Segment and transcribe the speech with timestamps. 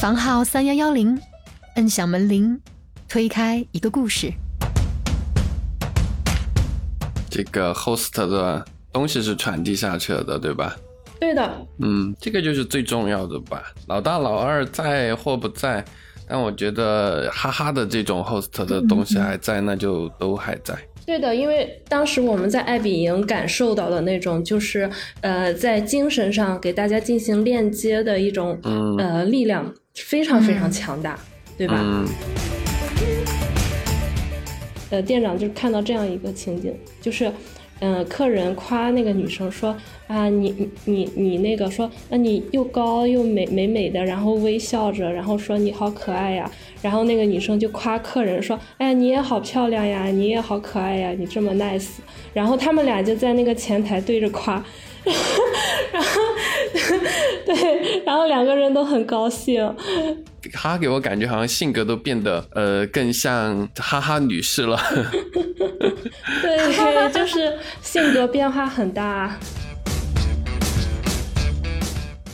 [0.00, 1.20] 房号三幺幺零，
[1.76, 2.58] 摁响门铃，
[3.06, 4.32] 推开一个故事。
[7.28, 10.74] 这个 host 的东西是传递下去了的，对吧？
[11.20, 13.62] 对的，嗯，这个就是最重要的吧。
[13.88, 15.84] 老大老二在或不在，
[16.26, 20.74] 但我觉得哈哈的这种 host 的东西还在，那就都还在。
[21.04, 24.88] 对的，因为当时我们在爱彼迎感受到的那种，就是
[25.20, 28.58] 呃，在精神上给大家进行链接的一种
[28.96, 31.18] 呃力量，非常非常强大，
[31.56, 31.74] 对吧？
[31.78, 32.08] 嗯，
[34.90, 37.32] 呃，店长就看到这样一个情景，就是。
[37.82, 39.74] 嗯，客人夸那个女生说
[40.06, 46.50] 啊，你你你你那个说，那你又高又美美美的，然后微笑着，然后说你好可爱呀。
[46.82, 51.88] 然后那个女生就夸客人说，哎呀，你也好漂亮呀，你也好可爱呀，你这么 nice。
[52.34, 54.62] 然后他们俩就在那个前台对着夸，
[55.92, 56.08] 然后
[57.46, 59.74] 对，然后两个人都很高兴。
[60.52, 64.78] 他给我感觉好像性格都变得呃更像哈哈女士了。
[66.42, 69.38] 对，就是性格变化很大。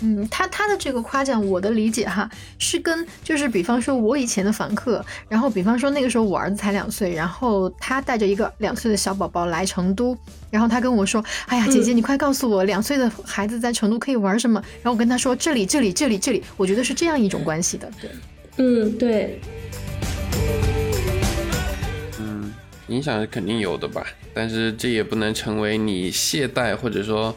[0.03, 10.17] 嗯，他他的这个夸奖，我的理解哈，是跟就是比方说，我以前的房客，然后比方说那个时候我儿子才两岁，然后他带着一个两岁的小宝宝来成都，
[10.51, 17.91] 然后他跟我说：“哎呀，姐姐，你快告诉我，两岁的孩子在成都可以玩什么？”然后我跟他说：“这里，这里，这里，这里。”我觉得是这样一种关系的。
[18.01, 18.11] 对，
[18.59, 19.41] 嗯，对。
[22.21, 22.53] 嗯，
[22.89, 27.35] 影响是肯定有的吧，但是这也不能成为你懈怠或者说。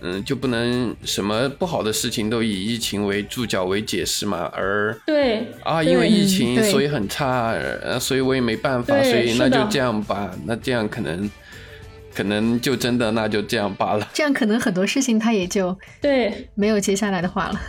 [0.00, 4.50] 嗯，就不能什么不好的事情都以疫情为注脚为解释嘛？
[4.54, 10.30] 而对啊，因为疫情所以很差，呃，所以我也没办法，所以那就这样吧。
[10.44, 11.30] 那这样可能，
[12.14, 14.06] 可能就真的那就这样罢了。
[14.12, 17.60] 这样可能很多事情他也就对没有接下来的话了。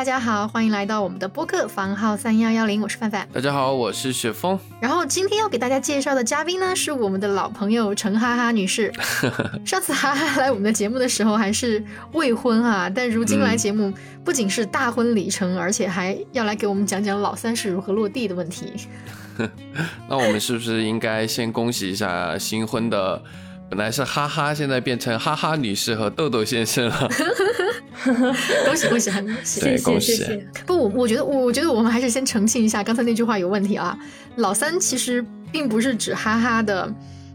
[0.00, 3.28] 大家好，欢迎来到我们的播客房号三幺幺零，我是范范。
[3.34, 4.58] 大家好，我是雪峰。
[4.80, 8.90] 然后今天要给大家介绍的嘉宾呢，是我们的老朋友陈哈哈女士。
[9.62, 13.92] 上次哈哈来我们的节目的时候还是未婚啊，但如今来节目
[14.24, 18.72] 不仅是大婚礼成，而且还要来给我们讲讲老三是如何落地的问题。
[20.08, 23.22] 那我们是不是应该先恭喜一下新婚的？
[23.68, 27.08] 本来是哈哈，现在变成哈哈女士和豆豆先生了。
[28.04, 29.60] 恭 喜恭喜，恭喜！
[29.60, 30.46] 谢谢谢谢。
[30.66, 33.96] 不，我我觉得，我觉得我们还是先澄清一下，刚才那句话有问题啊。
[34.36, 36.92] 老三其实并不是指哈哈的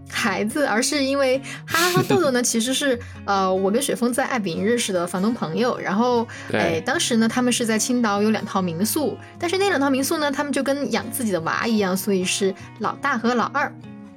[0.09, 5.77] 孩子，而是因为哈哈和豆豆呢， 其实是呃，我跟雪峰在爱彼迎认识的房东朋友。
[5.77, 13.71] 然后，哎，当时呢，他们是在青岛有两套民宿，但是那两套民宿呢，他们就跟养自己的娃一样，所以是老大和老二。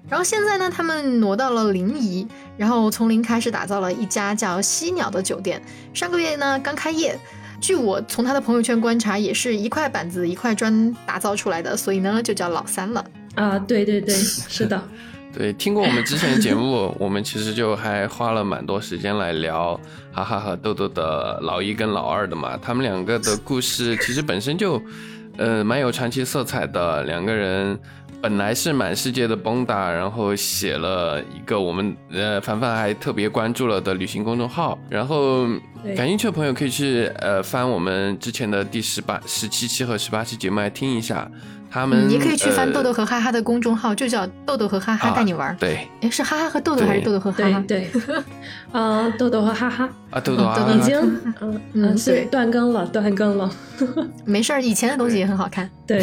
[0.08, 2.26] 然后现在呢，他们挪到了临沂，
[2.56, 5.60] 然后从零开始打造了一家叫犀鸟的酒店。
[5.92, 7.18] 上个月呢刚开业，
[7.60, 13.04] 据我从他的朋友圈观察，也是一块板子一块砖打造出来的，所以呢就叫老三了。
[13.34, 14.82] 啊，对对对，是的。
[15.30, 19.78] 对，听过我们之前的节目，我们其实就还花了蛮多时间来聊
[20.10, 22.58] 哈哈和豆豆的老一跟老二的嘛。
[22.62, 24.82] 他们两个的故事其实本身就，
[25.36, 27.78] 呃，蛮有传奇色彩的，两个人。
[28.20, 35.46] 本来是满世界的蹦跶，然后写了一个我们呃凡凡还特别关注了的旅行公众号，然后
[35.96, 41.30] 感兴趣的朋友可以去呃翻我们之前的第十八、十七期和十八期节目来听一下。
[41.70, 45.54] 他们也可以去翻豆豆和哈哈的公众号，就叫豆豆和哈哈带你玩。
[45.60, 47.62] 对，哎，是哈哈和豆豆还是豆豆和哈哈？
[47.68, 47.90] 对，
[48.72, 50.98] 啊，豆豆和哈哈啊，豆豆哈哈已经
[51.42, 53.50] 嗯嗯对断更了，断更了。
[54.24, 55.68] 没事儿，以前的东西也很好看。
[55.86, 56.02] 对。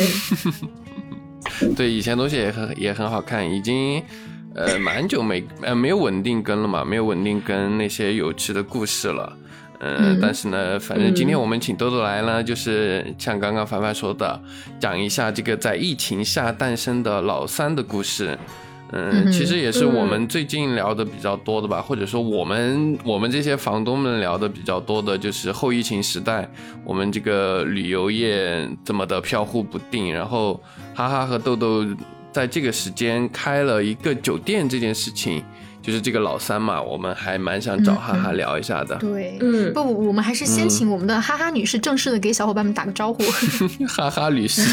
[1.75, 4.01] 对，以前东西也很也很好看，已经
[4.53, 9.37] 呃蛮久没呃没有稳定更了嘛，没有稳定更那些有趣的故事了，
[9.79, 14.41] 嗯，但是呢，反正今天我们请豆豆来呢，就是像刚刚凡凡说的，
[14.79, 18.37] 讲一下这个在疫情下诞生的老三的故事。
[18.91, 26.49] 嗯，其实也是我们最近聊的比较多的吧，或者说我们我们这些房东们聊的比较多的，就是后疫情时代，
[26.83, 30.61] 我们这个旅游业这么的飘忽不定，然后
[30.93, 31.85] 哈哈和豆豆
[32.31, 35.43] 在这个时间开了一个酒店这件事情。
[35.85, 38.95] 就是这个老三嘛，我们还蛮想找哈哈聊一下的。
[38.95, 43.21] 对，嗯，不不，我们还是先请我们的哈哈女士正式的给小伙伴们打个招呼。
[43.85, 44.63] 哈哈女士，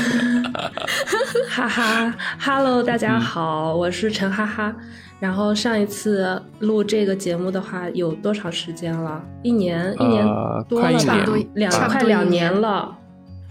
[1.50, 4.74] 哈哈，Hello，大家好，我是陈哈哈。
[5.20, 9.22] 然后上一次录这个节目的话，有多长时间了？
[9.42, 10.24] 一年，一年
[10.66, 11.18] 多了吧？
[11.52, 12.96] 两快两年了。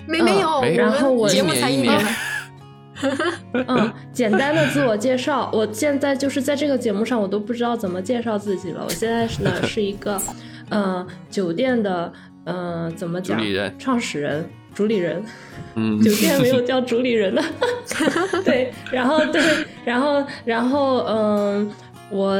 [0.08, 1.96] 没没有，然后我节目才一年。
[3.68, 8.84] 嗯，简单的自我介绍，我现在就是在这个节目上，我都不知道怎么介绍自己了。
[8.88, 10.22] 我现在呢 是一个，
[10.70, 12.12] 呃，酒店的，
[12.46, 13.40] 呃，怎么讲？
[13.78, 15.24] 创始人，主理人。
[15.76, 17.42] 嗯，酒店没有叫主理人的。
[18.44, 19.42] 对，然后对，
[19.86, 21.72] 然后然后嗯，
[22.10, 22.38] 我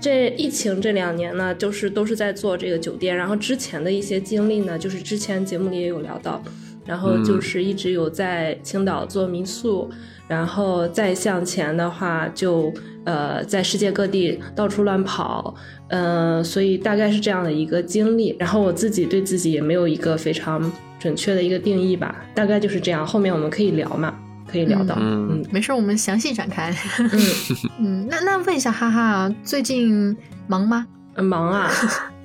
[0.00, 6.42] 这疫情这两年呢，就是都是在做这个酒店，然后之前的一些经历呢，就是之前节目里也有聊到。
[6.88, 9.90] 然后就是一直有在青岛做民宿，
[10.26, 12.72] 然后再向前的话，就
[13.04, 15.54] 呃在世界各地到处乱跑，
[15.88, 18.34] 嗯，所以大概是这样的一个经历。
[18.38, 23.06] 然后我自己对自己也没有一个非常准确的一个定义吧，大概就是这样。
[23.06, 24.14] 后面我们可以聊嘛，
[24.50, 26.74] 可以聊到，嗯，没事，我们详细展开。
[26.98, 27.10] 嗯
[27.80, 30.86] 嗯，那那问一下，哈哈，最近忙吗？
[31.16, 31.70] 忙啊，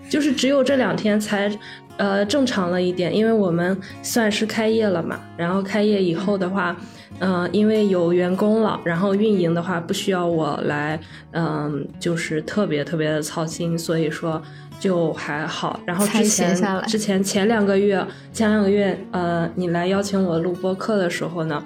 [0.10, 1.51] 就是只有这两天才。
[1.97, 5.19] 呃，正常了一点，因为我们算是开业了嘛。
[5.37, 6.75] 然后开业以后的话，
[7.19, 10.99] 嗯，因为有员工了，然后运营的话不需要我来，
[11.31, 14.41] 嗯，就是特别特别的操心，所以说
[14.79, 15.79] 就还好。
[15.85, 16.55] 然后之前
[16.87, 21.63] 之前前两个月，前两个月，呃，你来邀请我录播课的时候呢，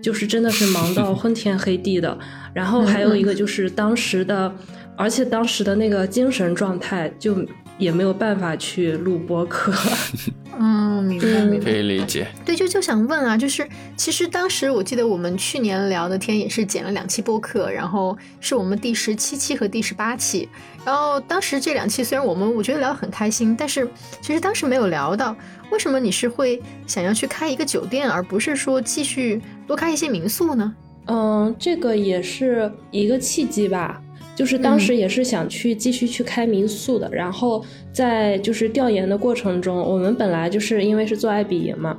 [0.00, 2.16] 就是真的是忙到昏天黑地的。
[2.54, 4.54] 然后还有一个就是当时的，
[4.96, 7.36] 而且当时的那个精神状态就。
[7.78, 9.72] 也没有办法去录播客，
[10.58, 12.26] 嗯，明白明白，可以理解。
[12.44, 20.48] 对，就就想问啊，就是其实当时我记得我们去年聊的天也是剪了两期播客，然后是我们第十七期和第十八期，
[20.84, 23.86] 然后当时这两期虽然我们我觉得聊得很开心，但是
[24.22, 25.36] 其实当时没有聊到
[25.70, 30.74] 为什么你是会想要去开一个酒店，而不是说继续多开一些民宿呢？
[31.08, 34.00] 嗯，这个也是一个契机吧。
[34.36, 41.96] 就是当时也是想去继续去开民宿的，然后在就是调研的过程中，我们本来就是因为是做爱比营嘛，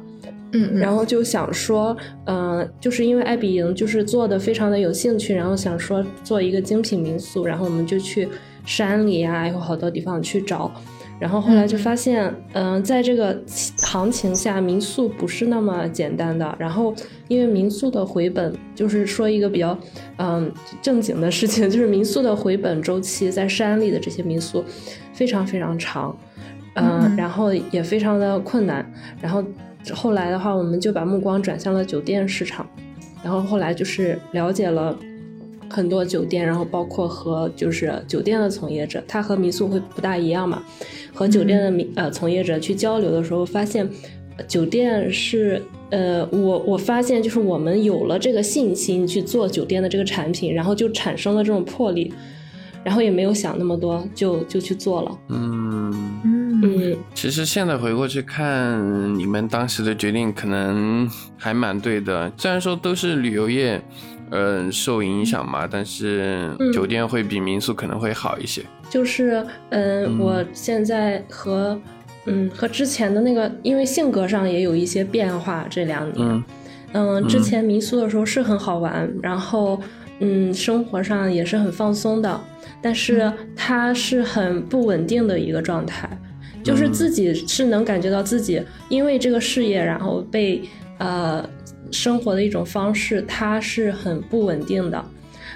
[0.53, 1.97] 嗯，然后就想说，
[2.27, 8.29] 嗯，就是因为爱比营就是做的非常的有兴趣，然后想说做一个精品民宿，然后我们就去
[8.65, 10.71] 山里啊，有好多地方去找。
[11.19, 16.55] 然后后来就发现，嗯，在这个行情下，民宿不是那么简单的。
[16.59, 16.93] 然后，
[17.27, 19.77] 因为民宿的回本，就是说一个比较，
[20.17, 24.63] 嗯，正经的事情， 就是民宿的回本周期，在山里的这些民宿，
[25.13, 26.15] 非常非常长，
[26.75, 28.85] 嗯，然后也非常的困难。
[29.19, 29.43] 然后
[29.93, 32.65] 后来的话，我们就把目光转向了酒店市场。
[33.23, 34.97] 然后后来就是了解了。
[35.69, 40.63] 很多酒店，然后包括和就是酒店的从业者，他和民宿会不大一样嘛。
[41.13, 43.89] 和酒店的民呃从业者去交流的时候，发现
[44.47, 52.13] 酒店是呃我我发现就是我们有了这个信心去做酒店的这个产品，然后就产生了这种魄力，
[52.83, 55.17] 然后也没有想那么多，就就去做了。
[55.29, 55.91] 嗯
[56.23, 63.81] 嗯嗯，其实现在回过去看，你们当时的决定可能还蛮对的，虽然说都是旅游业。
[64.29, 68.61] 嗯，受影响嘛，但是酒店会比民宿可能会好一些。
[68.89, 71.79] 就是，嗯，我现在和，
[72.25, 75.65] 嗯，和之前的那个，因为性格上也有一些变化。
[75.69, 76.43] 这两年，
[76.93, 79.79] 嗯，之前民宿的时候是很好玩，然后，
[80.19, 82.41] 嗯，生活上也是很放松的，
[82.81, 86.09] 但是它是很不稳定的一个状态，
[86.63, 90.61] 就是自己是能感觉到自己因为这个事业，然后被，
[90.97, 91.49] 呃。
[91.91, 95.03] 生活的一种方式，它是很不稳定的。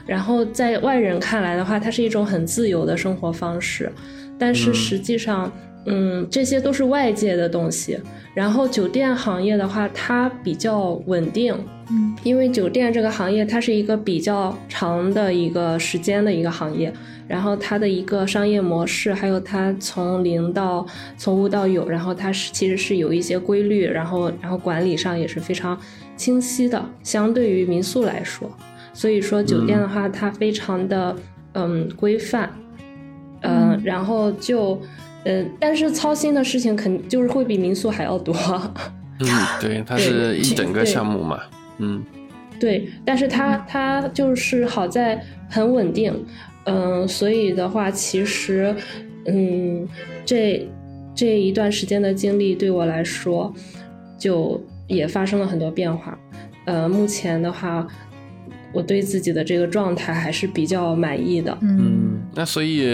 [0.06, 3.92] 然后在外人看来的话，它是一种很自由的生活方式。
[4.38, 5.52] 但是实际上，
[5.86, 8.00] 嗯，这些都是外界的东西。
[8.34, 11.54] 然后酒店行业的话，它比较稳定，
[11.90, 16.92] 嗯，因为酒店这个行业它是一个比较长的一个时间的一个行业。
[17.28, 20.86] 然后它的一个商业模式，还有它从零到
[21.18, 25.80] 从无到有，然后它是其实是有一些规律，然后然后管理上也是非常
[26.22, 28.48] 清晰的，相对于民宿来说，
[28.94, 31.16] 所以说酒店的话，它非常的
[31.54, 32.48] 嗯规范，
[33.42, 34.80] 嗯，然后就
[35.24, 38.36] 嗯，但是操心的事情肯就是会比民宿还要多。
[39.20, 39.28] 嗯，
[39.60, 41.42] 对， 它是一整个项目嘛，
[41.80, 42.04] 嗯，
[42.60, 46.14] 对，但是它它就是好在很稳定。
[46.66, 48.76] 嗯，所以的话，其实，
[49.26, 49.88] 嗯，
[50.24, 50.70] 这
[51.16, 53.52] 这一段时间的经历对我来说，
[54.20, 56.18] 就也发生了很多变化。
[56.66, 57.86] 呃，目前的话，
[58.72, 61.58] 我对自己的这个状态还是比较满意的。
[61.62, 62.88] 嗯，那所以，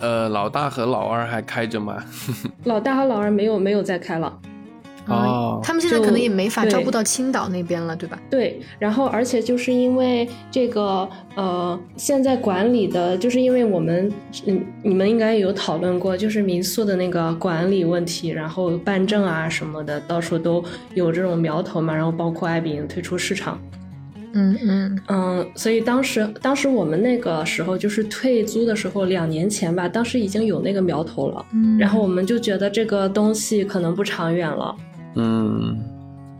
[0.00, 2.02] 呃，老大和老二还开着吗？
[2.64, 4.38] 老大和老二没有没有再开了。
[5.08, 8.20] 哦，他们现在可能也没法招不到青岛那边了，对吧？
[8.30, 14.10] 对，然后而且就是因为这个，呃，现在管理的，就是因为我们，
[14.46, 20.62] 嗯，你们应该有讨论过，就是民宿的那个管理问题，然后办证啊什么的，到处都
[20.94, 23.60] 有这种苗头嘛，然后包括爱彼迎退出市场，
[24.34, 31.44] 嗯嗯嗯，所以当时当时我们那个时候就是退租的时候，两年前吧，当时已经有那个苗头了。
[31.52, 34.74] 嗯，然后我们就觉得这个东西可能不长远了。
[35.14, 35.78] 嗯，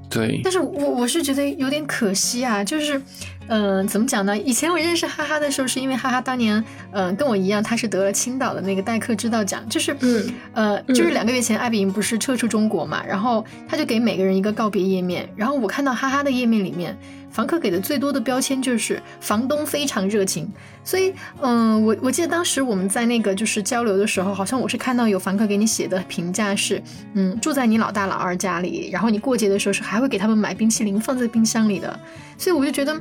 [0.09, 0.41] 对。
[0.43, 3.01] 但是我我是觉得有点可惜啊，就是。
[3.49, 4.37] 嗯，怎么讲呢？
[4.39, 16.97] 以前我认识哈哈的时候，是因为哈哈当年，嗯，跟我一样，他是得了青岛的那个代课之道奖，就是，嗯，呃，就是两个月前，艾比营不是撤出中国嘛，然后他就给每个人一个告别页面，然后我看到哈哈的页面里面。
[17.33, 20.47] 房客给的最多的标签就是房东非常热情，
[20.85, 26.83] 所以，嗯，我我记得当时我们在那个就是交流的时候，好像我是看到有房客给你写的评价是，
[27.15, 31.99] 嗯，住在你老大老二家里，然后你过节的时候是还会给他们买冰淇淋放在冰箱里的，
[32.43, 33.01] 所以我就觉得，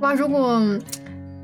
[0.00, 0.60] 哇，如果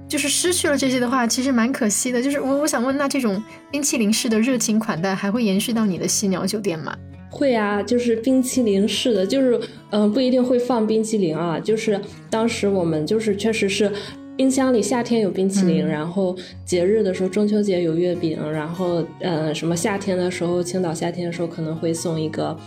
[0.08, 2.20] 就是失去了这些的话，其实蛮可惜的。
[2.20, 6.92] 就是我我想问，那这种冰淇淋式的热情款待还会延续到你的犀鸟酒店吗？
[7.30, 9.60] 会啊，就是冰淇淋式的，就是
[9.90, 11.60] 嗯，不一定会放冰淇淋啊。
[11.60, 13.92] 就是当时我们就是确实是
[14.36, 22.58] 冰箱里夏天有冰淇淋，然后节日的时候中秋节有月饼，然后嗯，什么夏天的时候青岛夏天的时候可能会送一个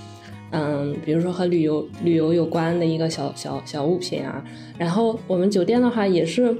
[0.51, 4.43] 嗯，比如说和旅游旅游有关的一个小小小物品啊。
[4.77, 6.55] 然后我们酒店的话也是，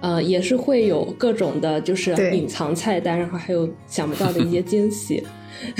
[0.00, 5.22] 呃，也是会有各种的，就是隐藏菜单，然后还有想不到的一些惊喜。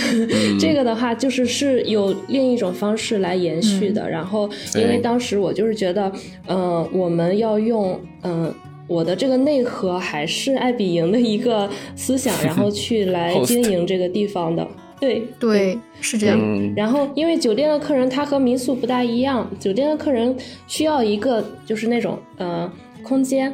[0.60, 4.08] 这个的话，就是是有另一种方式来延续的。
[4.08, 6.12] 然后，因为当时我就是觉得，
[6.46, 8.54] 嗯，我们要用，嗯，
[8.86, 14.64] 我的这个内核还是爱比营的一个思想，然后去来 经营这个地方的。
[15.02, 16.38] 对对，是这样。
[16.76, 20.36] 然后，因为酒店的客人他和民宿不大一样，酒店的客人
[20.68, 22.70] 需要一个就是那种呃
[23.02, 23.52] 空间。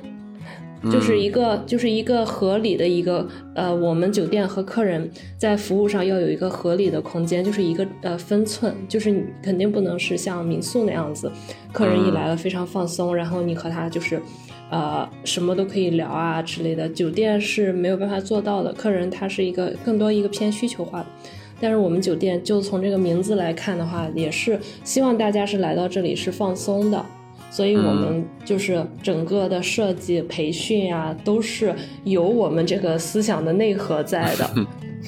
[0.92, 11.32] 就是一个，就是一个合理的一个，呃，我们酒店和客人在服务上要有一个合理的空间，就是一个呃分寸，就是你肯定不能是像民宿那样子，
[11.72, 14.22] 客人一来了非常放松，然后你和他就是，
[14.70, 16.88] 呃，什么都可以聊啊之类的。
[16.88, 21.06] 酒店是没有办法做到的，客人他是一个更多一个偏需求化的，
[21.60, 27.04] 但是我们酒店就从这个名字来看的话，也是希望大家是来到这里是放松的。
[27.50, 31.74] 所以，我们就是整个的设计、培训啊，都是
[32.04, 34.50] 有我们这个思想的内核在的。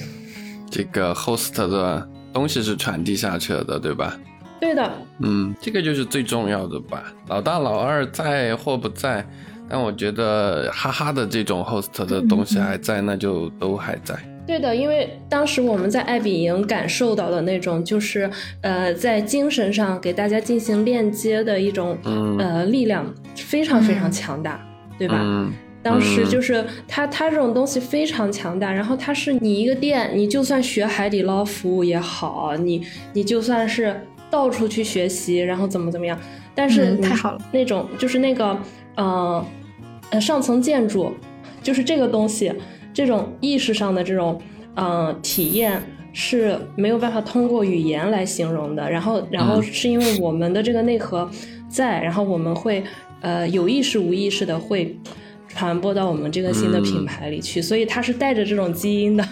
[0.71, 4.19] 这个 host 的东西是传递下去了的，对吧？
[4.59, 4.91] 对的。
[5.19, 7.13] 嗯，这个就是最重要的吧。
[7.27, 9.23] 老大、老二在或不在，
[9.69, 14.15] 但我觉得哈哈的这种 host 的东西还在，那就都还在。
[14.47, 18.29] 对的，因为当时我们在爱比营感受到的那种，就是
[18.61, 21.97] 呃，在精神上给大家进行链接的一种
[22.37, 24.59] 呃力量，非常非常强大，
[24.97, 25.49] 对吧？
[25.83, 33.95] 当时就是它它这种东西非常强大，然后它是你一个店，你就算学海底捞服务也好，你你就算是
[34.29, 36.19] 到处去学习，然后怎么怎么样，
[36.53, 38.57] 但是太好了，那种就是那个
[38.95, 39.45] 呃
[40.09, 41.13] 呃上层建筑，
[41.63, 42.51] 就是这个东西。
[42.93, 44.41] 这种意识上的这种，
[44.75, 45.81] 嗯，体验
[46.13, 48.89] 是没有办法通过语言来形容的。
[48.89, 51.29] 然后，然后是因为我们的这个内核
[51.69, 52.83] 在，然后我们会，
[53.21, 54.93] 呃，有意识无意识的会
[55.47, 59.25] 传播到我们这个新的品牌里去，所以它是带着这种基因的。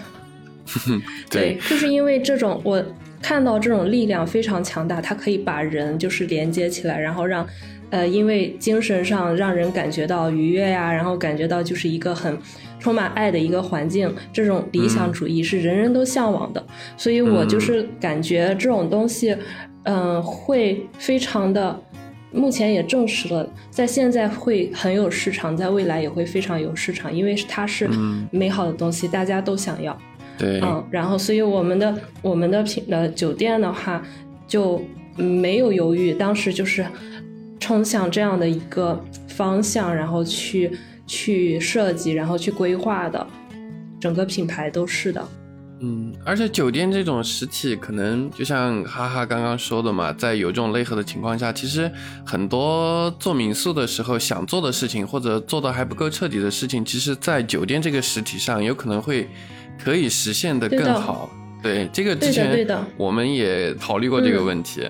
[1.28, 2.82] 对，就是因为这种我
[3.20, 7.46] 看到这种力量非常强大，它可以把人就是连接起来，然后让，
[7.90, 12.38] 呃，因为精神上让人感觉到愉悦呀，然后感觉到就是一个很。
[12.80, 19.36] 充满爱的一个环境，这种理想主义是人人都向往的，所以我就是感觉这种东西，
[19.82, 21.78] 嗯，会非常的，
[22.32, 27.88] 目前也证实了，在现在会很有市场，在未来也会非常有市场，因为它是
[28.30, 29.96] 美好的东西，大家都想要。
[30.38, 34.02] 对，嗯，然后所以我们的我们的品呃酒店的话
[34.46, 34.82] 就
[35.16, 36.86] 没有犹豫，当时就是
[37.58, 40.70] 冲向这样的一个方向，然后去。
[41.10, 43.26] 去设计，然后去规划的，
[43.98, 45.28] 整个品牌都是的。
[45.80, 51.90] 嗯，而且酒店这种实体，可能就像哈哈刚刚说的嘛，在有这种内核的情况下，其实
[52.24, 59.28] 很多做民宿的时候想做的事情，或者做的还不够彻底的事情，其实，在酒店这个实体上，有可能会
[59.82, 61.28] 可以实现的更好。
[61.60, 62.64] 对，这个之前
[62.96, 64.88] 我们也考虑过这个问题。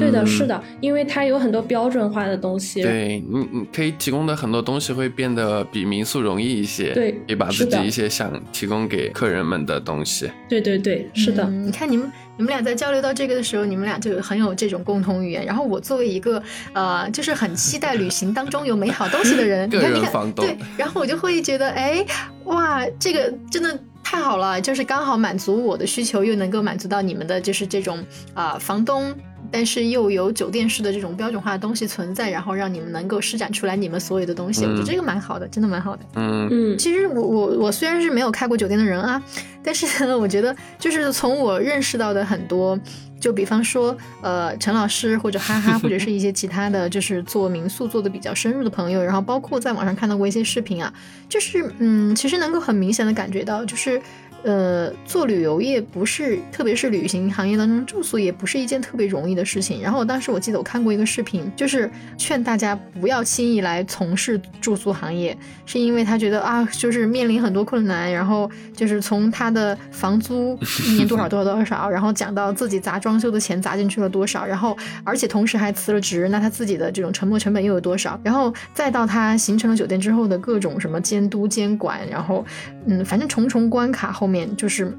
[0.00, 2.82] 对的，是的，因为它有很多标准化的东西。
[2.82, 6.92] 对你，你可以提供的很多东西会变得比民宿容易一些。
[6.92, 10.30] 对，也把自己一些想提供给客人们的东西。
[10.48, 11.44] 对对对，是的。
[11.48, 15.44] 你看你们，你们俩在交流到这个的时候，你们俩就很有这种共同语言。
[15.44, 16.42] 然后我作为一个
[16.72, 20.44] 呃，就是很期待旅行当中有美好东西的人， 个人房东。
[20.44, 22.04] 对，然后我就会觉得，哎，
[22.44, 23.78] 哇，这个真的。
[24.02, 28.04] 太好了，就是刚好满足我的需求，又能够满足到你们的，就是这种
[28.34, 29.14] 啊，房东
[29.50, 34.64] 但是又有酒店式的这种标准化的东西存在，然后让你们能够施展出来你们所有的东西。
[34.64, 36.02] 我觉得这个蛮好的，真的蛮好的。
[36.14, 39.22] 嗯嗯，其实我我我虽然是没有开过酒店的人啊，
[39.62, 42.78] 但是呢，我觉得就是从我认识到的很多。
[43.20, 50.90] 就比方说，呃，陈老师或者哈哈，或者是一些其他的就是做民宿做的比较深入的朋友，然后包括在网上看到过一些视频啊，
[51.28, 54.00] 就是嗯，其实能够很明显的感觉到，就是。
[54.42, 59.82] 呃，做旅游业不是，特别是旅行行业当中，住宿也不是一件特别容易的事情。
[59.82, 78.18] 然后当时我记得我看过一个视频，就是劝大家不要轻易来从事住宿行业，是因为他觉得啊，就是面临很多困难，然后就是从他的房租一年多少多少多少，然后讲到自己砸装修的钱砸进去了多少，然后而且同时还辞了职，那他自己的这种沉没成本又有多少？
[78.24, 82.42] 然后再到他形成了酒店之后的各种什么监督监管，然后
[82.86, 84.29] 嗯，反正重重关卡后。
[84.30, 84.96] 面就是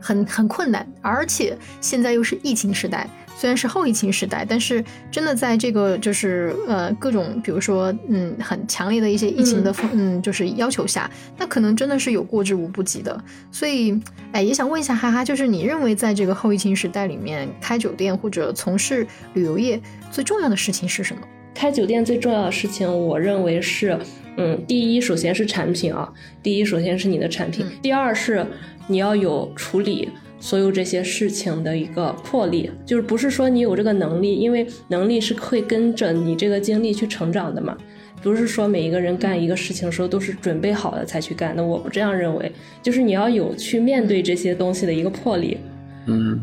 [0.00, 13.22] 很很困难，而且现在又是疫情时代，虽然是后疫情时代，但是真的在这个就是呃各种比如说嗯很强烈的一些疫情的嗯就是要求下，那可能真的是有过之无不及的。
[13.52, 13.98] 所以
[14.32, 19.80] 哎，也想问一下哈哈，就是你认为在这个后疫情时代里面开酒店或者从事旅游业
[20.10, 21.22] 最重要的事情是什么？
[21.54, 23.98] 开酒店最重要的事情，我认为是。
[24.40, 26.10] 嗯，第一，首先是产品啊，
[26.42, 27.66] 第一，首先是你的产品。
[27.82, 28.44] 第二是
[28.86, 30.08] 你要有处理
[30.40, 37.76] 所有这些事情的一个魄力，就是不是说你有这个能力，因为能力是会跟着你这个经历去成长的嘛，
[38.22, 41.52] 不是说每一个人干一个事情的时候都是准备好了才去干。
[41.54, 42.50] 那我不这样认为，
[42.82, 45.58] 就是你要有去面对这些东西的一个魄力。
[46.06, 46.40] 嗯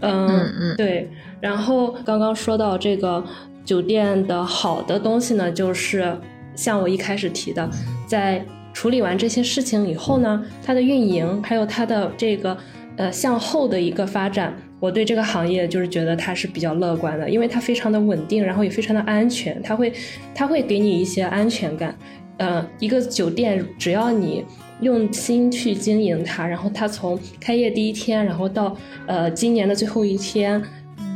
[0.00, 0.28] 嗯
[0.60, 1.08] 嗯，对。
[1.40, 3.24] 然后刚刚说到这个
[3.64, 6.14] 酒店的好的东西呢，就是。
[6.58, 7.70] 像我一开始提的，
[8.04, 12.58] 在处理完这些事情以后呢，它的运营还有它的这个
[12.96, 19.92] 呃向后的一个发展，我对这个行业就是觉得它是比较乐观的，因为它非常的稳定，然后也非常的安全，它会
[20.34, 21.96] 它会给你一些安全感。
[22.38, 24.44] 呃，一个酒店只要你
[24.80, 30.60] 用心去经营它，然后它从开业第一天，然后到呃今年的最后一天，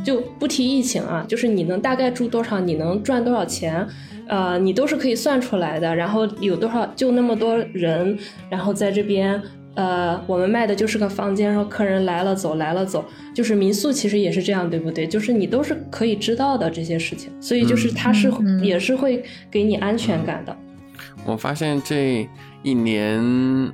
[0.05, 3.85] 就不提疫情啊，就是你能大概住多少，你能赚多少钱。
[4.27, 5.95] 呃，你都是可以算出来的。
[5.95, 8.17] 然后有多少就那么多人，
[8.49, 9.41] 然后在这边，
[9.75, 15.05] 呃，我们卖的就是个房间，然后客人来了走，来了走，就是民宿其实也是这样，对不对？
[15.07, 18.31] 就是你都是可以知道的这些事情，所以就是它是
[18.61, 20.55] 也是会给你安全感的。
[21.25, 22.27] 我发现这
[22.61, 23.21] 一年，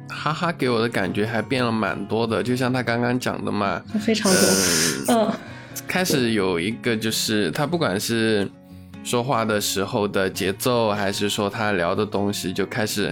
[0.08, 4.42] 哈哈给我的感觉还变了蛮多的，就像他刚刚讲的嘛，非常多。
[5.10, 5.32] 嗯，
[5.88, 8.50] 开始有一个就是他不管是。
[9.10, 13.12] 说话的时候的节奏，还是说他聊的东西就开始，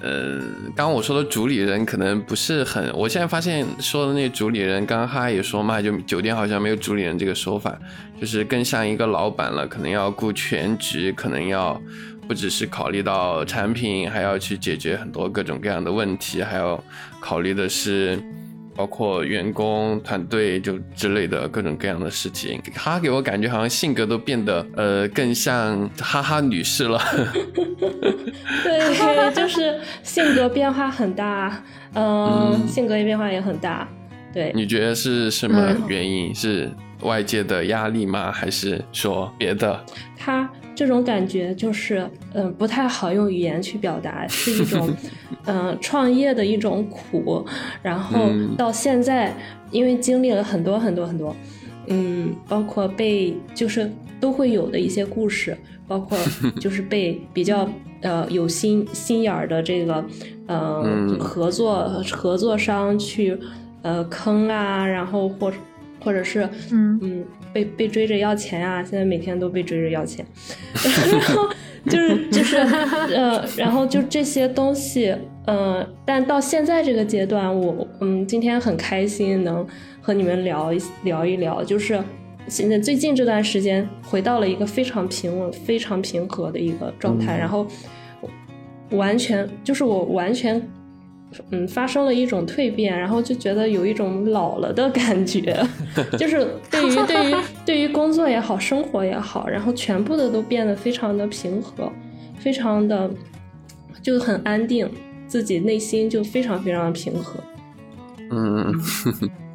[0.00, 0.40] 呃，
[0.74, 7.78] 刚刚我说的主理人可能不是很，我现在发现说的那主理人，刚刚哈也说嘛，就酒店好像没有主理人这个说法，
[8.20, 11.80] 就是更像一个老板了，可能要顾全局，可能要
[12.26, 16.82] 不只是考虑到产品，还要去解决很多各种各样的问题，还要
[17.20, 18.20] 考虑的是。
[18.74, 27.00] 包括员工团队就之类的各种各样的事情，他给我感觉好像性格都变得呃更像哈哈女士了。
[28.62, 31.62] 对，就是性格变化很大，
[31.94, 33.88] 嗯，性格也变化也很大。
[34.32, 36.34] 对，你觉得是什么原因？
[36.34, 36.70] 是
[37.02, 38.30] 外界的压力吗？
[38.32, 39.84] 还是说别的？
[40.16, 40.48] 他。
[40.72, 44.90] 这种感觉就是，嗯，不太好用语言去表达，是一种，
[45.44, 47.44] 嗯， 创业的一种苦。
[47.82, 49.36] 然后到现在，
[49.70, 51.36] 因为经历了很多很多很多，
[51.88, 55.54] 嗯，包括被就是都会有的一些故事，
[55.86, 56.16] 包括
[56.58, 57.68] 就是被比较
[58.00, 60.02] 呃有心心眼儿的这个，
[60.46, 60.82] 呃，
[61.18, 63.38] 合作合作商去
[63.82, 65.52] 呃坑啊，然后或
[66.00, 67.24] 或者是嗯嗯。
[67.52, 68.80] 被被追着要钱啊！
[68.80, 70.24] 现在每天都被追着要钱，
[71.10, 71.50] 然后
[71.84, 72.56] 就是就是
[73.12, 75.12] 呃，然后就这些东西，
[75.46, 79.66] 呃，但到现在这个阶段，我嗯，今天很开心能
[80.00, 82.00] 和你们聊一聊一聊，就是
[82.46, 87.66] 现在最近这段时间回到了一个非常平稳、非常平和的一个状态，然后
[88.90, 90.62] 完全就是我完全。
[91.50, 95.56] 嗯，发生了一种蜕变，然后就觉得有一种老了的感觉，
[96.18, 97.34] 就是对于对于
[97.66, 101.90] 对于工作也好，生活也好，然后全部的都变得非常的平和，
[102.38, 103.08] 非常的
[104.02, 104.90] 就很安定，
[105.26, 107.38] 自己内心就非常非常的平和。
[108.32, 108.72] 嗯，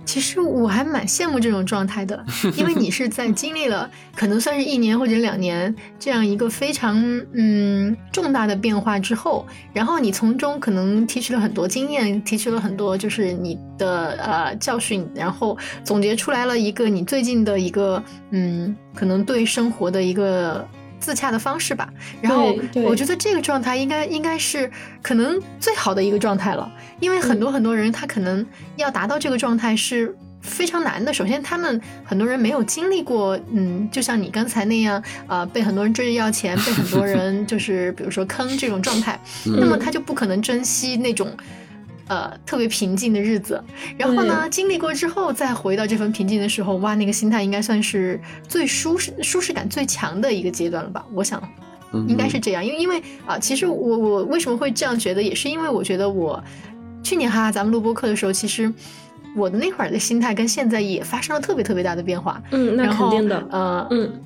[0.06, 2.24] 其实我还蛮羡慕这种状态的，
[2.56, 6.96] 因为你是在 经历了可能算是一年或者两年这样一个非常
[7.34, 20.66] 嗯重大的变化之后，然后你从中可能提取了很多经验，提取了很多就是你的呃教训，然后总结出来了一个你最近的一个嗯可能对生活的一个。
[21.00, 21.90] 自洽的方式吧，
[22.22, 24.70] 然后我觉得这个状态应该应该是
[25.02, 31.14] 可能最好的一个状态了，因为很多很多人他可能要达到这个状态是非常难的。
[31.14, 41.30] 首先，他们很多人没有经历过，嗯，就像你刚才那样，呃，被很多人追着要钱，被很多人 就是比如说坑这种状态，那么他就不可能珍惜那种。
[42.08, 43.64] 呃，特别平静的日子，
[43.98, 51.04] 然后呢，经历过之后再回到这份平静的时候，哇，那个心态应该算是最舒适、舒适感最强的一个阶段了吧？
[51.14, 51.42] 我想，
[52.08, 56.44] 应该是这样，因为因为啊，其实我我为什么会这样觉得，也是因为我觉得我
[57.02, 58.72] 去年哈哈咱们录播课的时候，其实
[59.36, 62.42] 我的那会儿的心态跟现在也发生了特别特别大的变化。
[62.52, 63.48] 嗯，那肯定的。
[63.50, 64.22] 呃，嗯。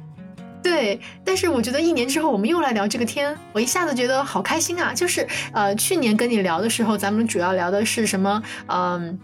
[0.62, 4.94] 对，但是我觉得一年之后我们又来聊这个天，我一下子觉得好开心啊！
[4.94, 8.44] 就是呃，去年跟你聊的时候，咱们主要聊的是什么？
[8.68, 9.18] 嗯，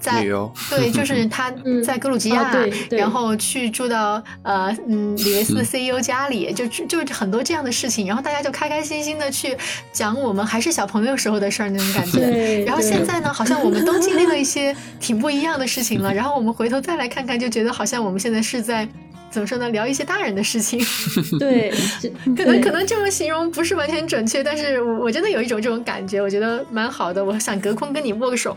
[0.00, 0.22] 在
[0.70, 1.52] 对，就是他
[1.84, 2.50] 在格鲁吉亚，
[2.90, 9.56] 然后去住到呃嗯李维斯的 CEO 家里，就就很多这样的事情，然后大家就开开心心的去
[9.92, 12.64] 讲我们还是小朋友时候的事儿那种感觉。
[12.64, 18.88] 然后现在呢，好像我们都经历了一些挺不一样的事情了， 然后我们回头再来看看，就觉得好像我们现在是在。
[19.34, 19.68] 怎么说呢？
[19.70, 20.80] 聊一些大人的事情，
[21.40, 21.72] 对，
[22.36, 27.24] 可能可能这么形容不是完全准确，但是我我真的有一种这种感觉，我觉得蛮好的。
[27.24, 28.56] 我想隔空跟你握个手，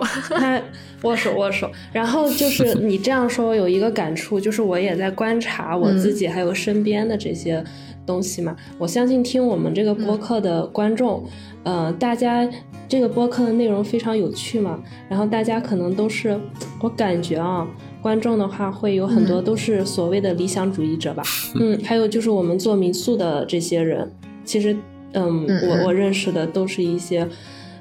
[1.01, 1.67] 握手握手。
[1.91, 7.63] 然后就是你这样说，有一个感触，就是我也在观察我自己还有身边的这些
[8.05, 8.55] 东西嘛。
[8.77, 11.27] 我相信听我们这个播客的观众，
[11.63, 12.47] 呃，大家
[12.87, 16.39] 这个播客的内容非常有趣嘛，然后大家可能都是，
[16.79, 17.67] 我感觉啊。
[18.07, 21.21] 观众的话会有很多都是所谓的理想主义者吧，
[21.59, 24.09] 嗯，还有就是我们做民宿的这些人，
[24.45, 24.73] 其实，
[25.11, 27.27] 嗯，我我认识的都是一些，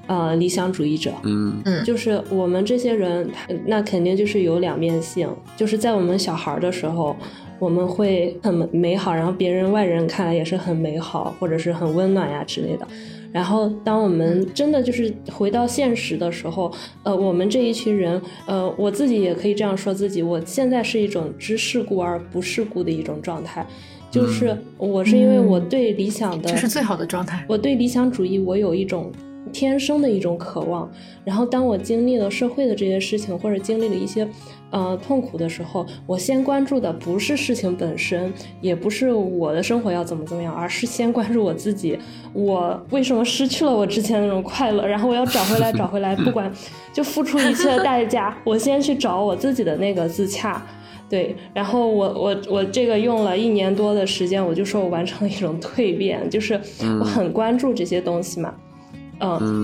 [0.07, 1.61] 呃，理想主义者，嗯。
[1.65, 3.29] 嗯，就是我们这些人，
[3.67, 7.17] 那肯定就是有两面性，就是在我们小孩的时候，
[7.59, 12.87] 我们会很美好，然后别人外人看来也是很美好，或者是很温暖呀之类的。
[13.33, 23.67] 然后，当我们真的就是回到现实的时候，呃，我们这一群人，呃，我自己也可以这样说自己，我现在是一种知世故而不世故的一种状态，
[24.11, 29.13] 就是我是因为我对理想的，这是最好的状态，我对理想主义，我有一种。
[29.53, 30.91] 天生的一种渴望，
[31.25, 34.27] 然后当我经历了社会的这些事情，或者经历了一些，
[34.71, 41.99] 呃，痛苦的时候，我先关注的不是事情本身，也不是我的生活要怎么怎么样，而是先关注我自己，
[42.33, 46.51] 我为什么失去了我之前那种快乐，然后我要找回来，找回来，不管
[46.93, 50.61] 就付出一切的代价，我先去找我自己的那个自洽，
[51.09, 56.61] 对，然后我我我这个用了一年多的时间，我就说我完成了一种蜕变，就是
[57.01, 58.53] 我很关注这些东西嘛。
[58.57, 58.66] 嗯，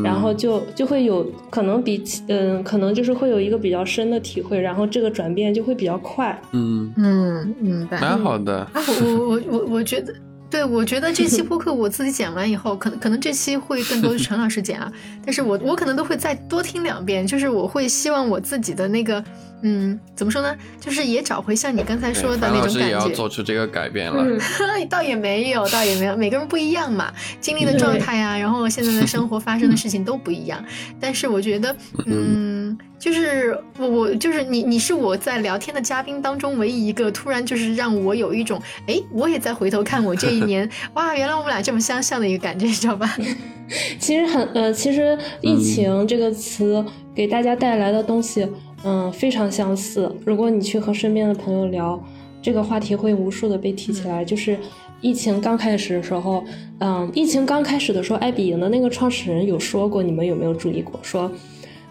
[0.02, 6.40] 然后就就会有可能比嗯，可能就是会有一个比较深的体会，然后这个转变就会比较快。
[6.52, 8.58] 嗯嗯，明白，蛮好的。
[8.72, 10.14] 啊，我我我我觉得，
[10.52, 14.92] 对我觉得这期 播客我自己剪完以后，可能可能这期会更多是陈老师剪啊，
[15.24, 19.24] 但是我我可能都会再多听两遍，就是我会希望我自己的那个。
[19.64, 20.52] 嗯，怎么说呢？
[20.80, 22.80] 就是也找回像你刚才说的那种感觉。
[22.80, 24.20] 也要做出这个改变了。
[24.20, 24.36] 嗯，
[24.90, 30.62] 倒也没有，倒也没有，每个人不一样嘛，经历的状态呀，然后现在的生活发生的事情都不一样。
[30.98, 43.12] 但是我觉得，嗯，就是我我就是你，你是我在聊天的嘉宾当中唯一一个突然就是让我有一种，哎，我也在回头看我这一年， 哇，原来我们俩这么相像的一个感觉，你知道吧？
[43.98, 48.46] 其实很呃，其实疫情这个词给大家带来的东西。
[48.84, 50.12] 嗯，非常相似。
[50.24, 52.00] 如果你去和身边的朋友聊
[52.40, 54.24] 这个话题，会无数的被提起来。
[54.24, 54.56] 就是
[55.00, 56.44] 疫情刚开始的时候，
[56.78, 60.98] 嗯，疫情刚开始的时候，爱彼迎的那个创始人有说过，你们有没有注意过？
[61.02, 61.30] 说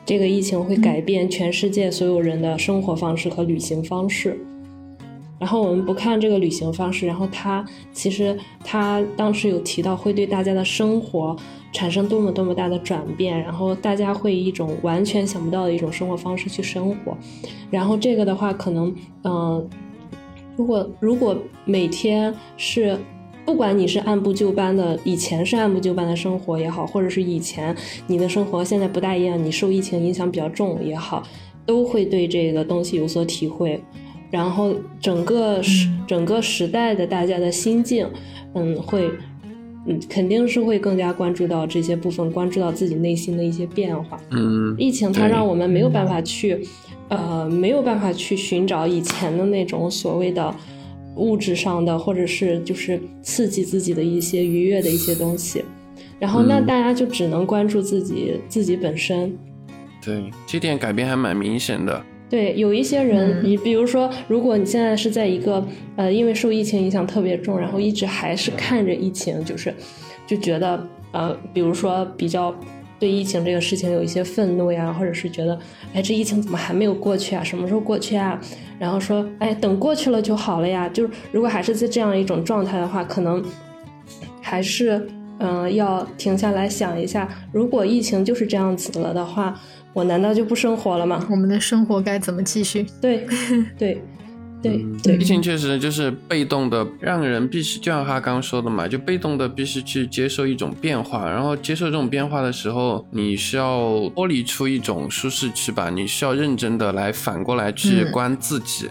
[0.06, 4.38] 这个疫情会改变全世界所有人的生活方式和旅行方式。
[5.40, 11.36] 然后我们不看这个旅行方式，然后他其实他当时有提到会对大家的生活
[11.74, 17.18] 产生多么多么大的转变，然后大家会以一种完全想不到的一种生活方式去生活，
[17.72, 19.68] 然后这个的话可能，嗯，
[20.56, 21.36] 如果如果
[21.66, 22.96] 每天是
[23.46, 27.76] 不管你是按部就班的，以前是按部就班的生活也好，或者是以前
[28.08, 31.24] 你的生活现在不大一样，你受疫情影响比较重也好，
[31.66, 33.82] 都会对这个东西有所体会。
[34.30, 38.08] 然后整个时整个时代的大家的心境，
[38.54, 39.12] 嗯，会，
[39.86, 44.18] 嗯，肯定是会更加关注到这些部分，关注到自己内心的一些变化。
[44.30, 46.66] 嗯，疫情它让我们没有办法去，
[47.10, 50.56] 呃没有办法去寻找以前的那种所谓的
[51.22, 55.64] 物质上的，或者是就是刺激自己的一些愉悦的一些东西。
[56.20, 59.38] 然后那大家就只能关注自己自己本身。
[60.04, 62.04] 对，这点改变还蛮明显的。
[62.30, 69.74] 对，有一些人，你比如说，如果你现在是在一个呃，因为受疫情影响特别重，然后一直还是看着疫情，就是
[70.26, 72.56] 就觉得呃，比如说比较
[73.02, 75.60] 对疫情这个事情有一些愤怒呀，或者是觉得
[75.92, 77.44] 哎，这疫情怎么还没有过去啊？
[77.44, 78.40] 什么时候过去啊？
[78.78, 80.88] 然后说哎，等过去了就好了呀。
[80.88, 83.44] 就是如果还是在这样一种状态的话，可能
[84.40, 85.06] 还是
[85.40, 89.60] 嗯，要停下来想一下，如果疫情就是这样子了的话。
[89.94, 91.28] 我难道就不生活了吗？
[91.30, 92.86] 我们的生活该怎么继续？
[93.02, 93.28] 对，
[93.78, 94.02] 对，
[94.62, 95.18] 对，对。
[95.18, 108.90] 疫情确实就是被动的，让人必须就像他刚刚说的嘛，就被动的必须去接受一种变化，然后接受这种变化的时候，你需要脱离出一种舒适区吧，你需要认真的来反过来去观自己，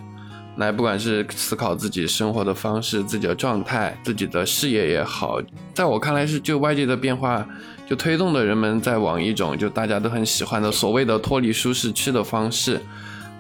[0.57, 5.41] 来不管是思考自己生活的方式、自己的状态、自己的事业也好，
[5.73, 7.47] 在我看来是就外界的变化。
[7.89, 12.81] 就推动的人们在往一种就大家都很喜欢的所谓的脱离舒适区的方式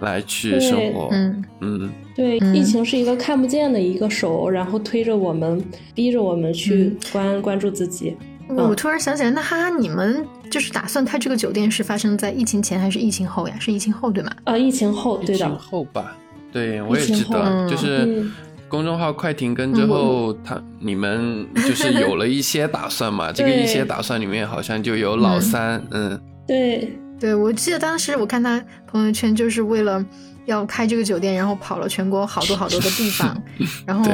[0.00, 1.08] 来去生活。
[1.12, 5.62] 嗯嗯，对，疫情是一个看不见的一个手，然后推着我们，
[5.94, 8.16] 逼着我们去关关注自己。
[8.48, 13.54] 我突然想起来，那哈哈，你们就是打算开这个酒店是发生在疫情前还是疫情后呀？
[13.60, 14.32] 是疫情后对吗？
[14.44, 15.34] 啊，疫情后，对的。
[15.34, 16.16] 疫情后吧，
[16.52, 18.26] 对我也知道，就是。
[18.68, 23.30] 公众号快停更之后，他你们就是有了一些打算嘛？
[23.34, 26.88] 这个一些打算里面好像就有老三，嗯，对
[27.20, 30.04] 对，我记得当时我看他朋友圈，就是为了
[30.46, 33.40] 要开这个酒店，然后跑了全国好多好多的地方，
[33.86, 34.10] 然后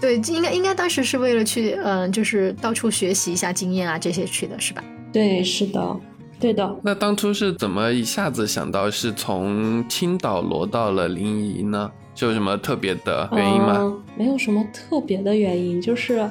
[0.00, 4.82] 对，应该应该当时是为了去，嗯，就是到处学习一下经验啊，这些去的是吧？
[5.12, 5.96] 对，是的，
[6.40, 6.76] 对的。
[6.82, 11.90] 那当初是怎么一下子想到是从青岛挪到了临沂呢？
[12.20, 13.92] 有什么特别的原因吗？
[14.16, 16.26] 没有什么特别的原因，就是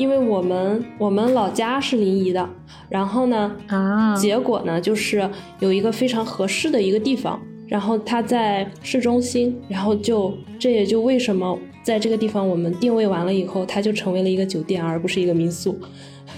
[0.00, 2.48] 因为我们我们老家是临沂的，
[2.88, 15.78] 然后呢，啊，结果呢就是有一个非常合适的一个地方，然后它在市中心，然后就这也就为什么在这个地方我们定位完了以后，它就成为了一个酒店，而不是一个民宿，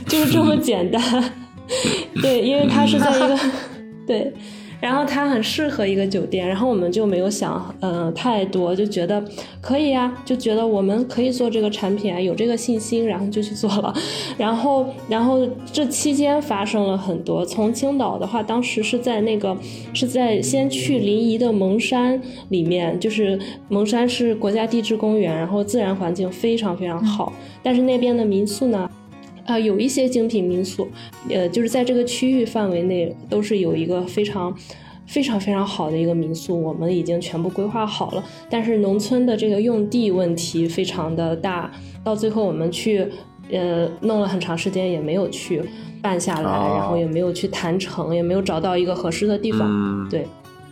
[0.09, 1.01] 就是这么简单。
[2.21, 3.39] 对，因为它是在一个
[4.05, 4.33] 对。
[4.83, 9.23] 然后它很适合一个酒店，然后我们就没有想，呃，太多，就觉得
[9.61, 13.95] 可以呀，就觉得我们可以做这个产品啊，有这个信心，然后就去做了。
[14.37, 17.47] 然后，然后这期间发生了很多。
[17.47, 19.57] 从青岛的话，当时是在那个
[19.95, 28.91] 是在先去临沂的蒙山里面，就是蒙山是国家地质公园，然后自然环境非常非常好，但是那边的民宿呢？
[29.45, 30.89] 啊，有一些精品民宿，
[31.29, 34.55] 呃，就是在这个区域范围内都是有一个非常、
[35.07, 38.25] 非常、非常好的一个民宿，我们已经全部规划好了。
[38.49, 41.71] 但是农村的这个用地问题非常的大，
[42.05, 43.07] 到最后我们去，
[43.51, 45.61] 呃，弄了很长时间也没有去
[46.01, 50.09] 办下来，然后也没有去谈成，也没有找到一个合适的地方。
[50.09, 50.27] 对，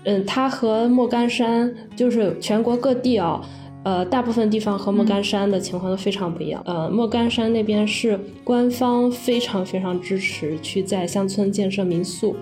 [0.05, 3.41] 嗯，它和莫干山就是全国各地啊。
[3.83, 6.63] 呃，大部分地方和莫干山的情况都非常不一样。
[6.67, 12.37] 呃，莫干山那边是官方非常非常支持去在乡村建设民宿，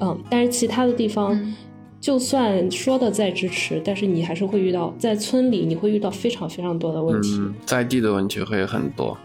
[0.00, 1.54] 嗯，但是其他的地方，
[2.00, 9.16] 就算说的再支持，但是你还是会遇到在村里你会遇到非常非常多的问题，在地的问题会很多，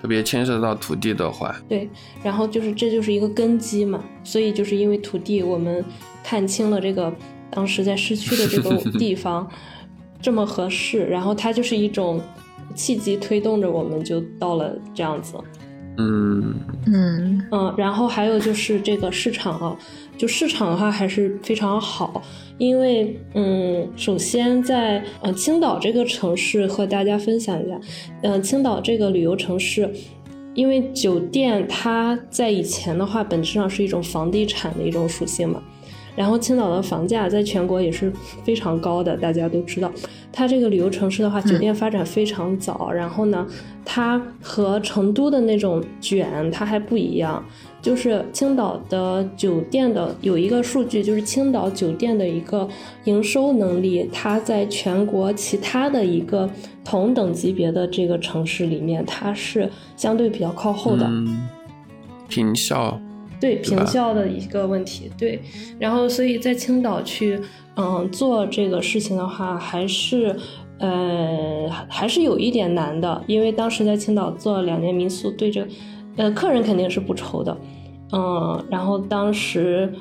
[0.00, 1.54] 特别牵涉到土地的话。
[1.68, 1.86] 对，
[2.22, 5.84] 然后就是这就是一个根基嘛，所以就是因为土地，我们
[6.24, 7.12] 看清了这个
[7.50, 9.46] 当时在市区的这个 地方。
[10.22, 12.20] 这么合适，然后它就是一种
[12.74, 15.34] 契机推动着我们就到了这样子，
[15.98, 16.54] 嗯
[16.86, 19.76] 嗯嗯，然后还有就是这个市场啊，
[20.16, 22.22] 就市场的话还是非常好，
[22.56, 27.80] 因为嗯，首先在呃青岛这个城市和大家分享一下，
[28.22, 29.92] 嗯，青岛这个旅游城市，
[30.54, 35.62] 因为酒店它在以前的话本质上是一种房地产的一种属性嘛。
[36.14, 38.12] 然后青岛的房价在全国也是
[38.44, 39.90] 非常高的，大家都知道。
[40.32, 42.90] 它这个旅游城市的话，酒店发展非常早。
[42.90, 43.46] 然后呢，
[43.84, 47.44] 它和成都的那种卷它还不一样。
[47.82, 52.66] 就是青岛的酒店的有一个数据，就是青岛酒店的一个
[53.04, 56.48] 营收能力，它在全国其他的一个
[56.84, 61.04] 同等级别的这个城市里面，它是相对比较靠后的。
[61.06, 61.46] 嗯，
[62.28, 62.98] 平效。
[63.42, 65.42] 对平效的一个问题，对，
[65.76, 67.40] 然后所以在青岛去，
[67.74, 70.36] 嗯，做这个事情的话，还是，
[70.78, 75.66] 呃，还是有一点难的，因为当时在青岛做了两年民宿，对着，
[76.16, 77.56] 呃，客人肯定是不愁的，
[78.12, 79.92] 嗯，然后当时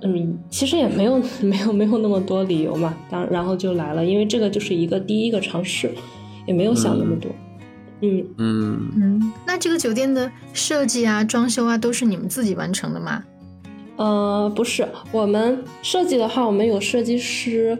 [0.00, 5.90] 嗯，其实也没有 没有没有那么多理由嘛，当然后就来了，因为这个就是一个第一个尝试，
[6.46, 7.30] 也没有想那么多。
[7.30, 7.45] 嗯
[8.00, 13.22] 嗯嗯嗯，那这个酒店的设计啊、装修啊，都是你们自己完成的吗？
[13.96, 17.78] 呃，不是，我们设计的话，我们有设计师，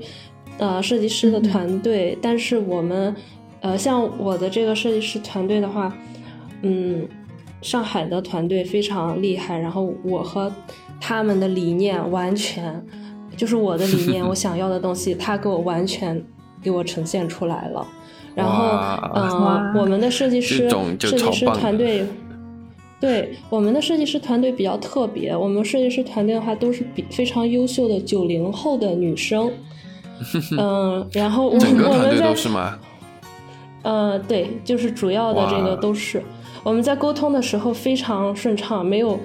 [0.57, 3.15] 呃，设计师的团队，但是我们，
[3.61, 5.95] 呃，像我的这个设计师团队的话，
[6.63, 7.07] 嗯，
[7.61, 10.51] 上海的团队非常厉害，然后我和
[10.99, 12.83] 他们的理念完全，
[13.37, 16.25] 就是我的理念， 我想要的东西，他给我完全
[16.63, 17.87] 给我呈现出来了。
[18.37, 18.65] 然后，
[19.15, 20.69] 呃，我们的设计师
[21.01, 22.07] 设计师团队，
[23.01, 25.35] 对我们的设计师团队比较特别。
[25.35, 29.51] 我们设计师团队的话，都是比非常优秀的九零后的女生。
[30.59, 32.79] 嗯，然后我我们在是吗？
[33.83, 36.23] 呃，对，就是主要的这个都是
[36.63, 39.19] 我们在沟通的时候非常顺畅，没有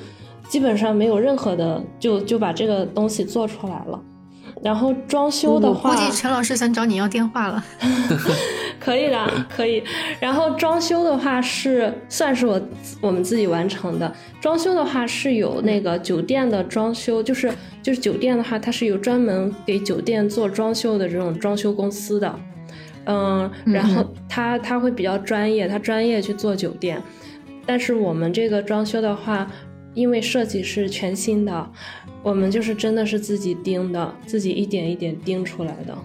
[0.48, 4.00] 基本上没有任何的，就就把这个东西做出来了。
[4.64, 7.64] 然后装修的话，估计陈老师想找你要电话了。
[8.80, 9.84] 可以的，可以。
[10.20, 12.62] 然后装修的话是算是我
[13.00, 14.12] 我们自己完成的。
[14.40, 17.52] 装修的话是有那个酒店的装修，就是
[17.84, 22.40] 就是酒店的话，它是有专门给酒店做装修的这种装修公司的。
[23.06, 27.02] 嗯，然后他他会比较专业，他专业去做酒店。
[27.66, 29.48] 但是我们这个装修的话，
[29.94, 31.72] 因为设计是全新的。
[32.24, 35.98] 我们就是真的是自己钉的，自己一点一点钉出来的。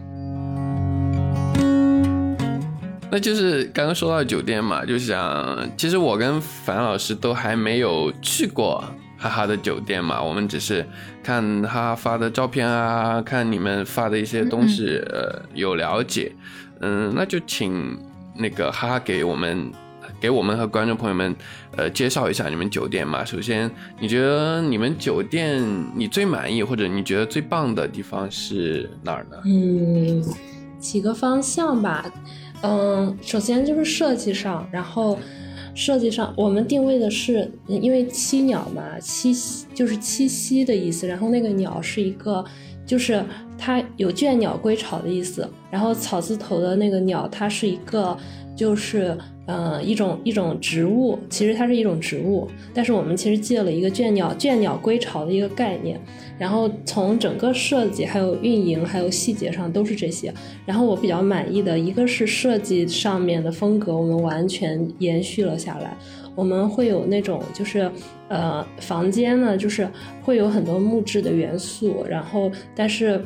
[3.10, 8.82] 那就是刚刚说到酒店嘛，就想其实我跟樊老师都还没有去过
[9.18, 10.84] 哈哈的酒店嘛，我们只是
[11.22, 16.32] 看哈哈发的照片啊，看你们发的一些东西，呃，有了解。
[16.80, 17.98] 嗯，那就请
[18.34, 19.70] 那个哈哈给我们。
[20.18, 21.36] 给我们和观众朋友们，
[21.76, 23.24] 呃，介绍一下你们酒店嘛。
[23.24, 25.62] 首先，你觉得你们酒店
[25.94, 29.36] 你最满意或者你觉得最棒的地方是哪儿呢？
[29.44, 30.24] 嗯，
[30.78, 32.10] 几个方向吧。
[32.62, 35.18] 嗯，首先就是设计上，然后
[35.74, 41.06] 设计上我们定位的是，因为栖鸟嘛，栖息就是栖息的意思。
[41.06, 42.42] 然后那个鸟是一个，
[42.86, 43.22] 就是
[43.58, 45.46] 它有倦鸟归巢的意思。
[45.70, 48.16] 然后草字头的那个鸟，它是一个
[48.56, 49.16] 就是。
[49.46, 56.00] 呃，一种一种植物，其实它是一种植物，但是我们其实借了一个倦鸟倦鸟归巢的一个概念，
[56.36, 60.34] 然后从整个设计、还有运营、还有细节上都是这些。
[60.64, 65.96] 然后我比较满意的一个是设计上面的风格，我们完全延续了下来。
[66.34, 67.90] 我们会有那种就是
[68.28, 69.88] 呃房间呢，就是
[70.22, 73.24] 会有很多木质的元素，然后但是。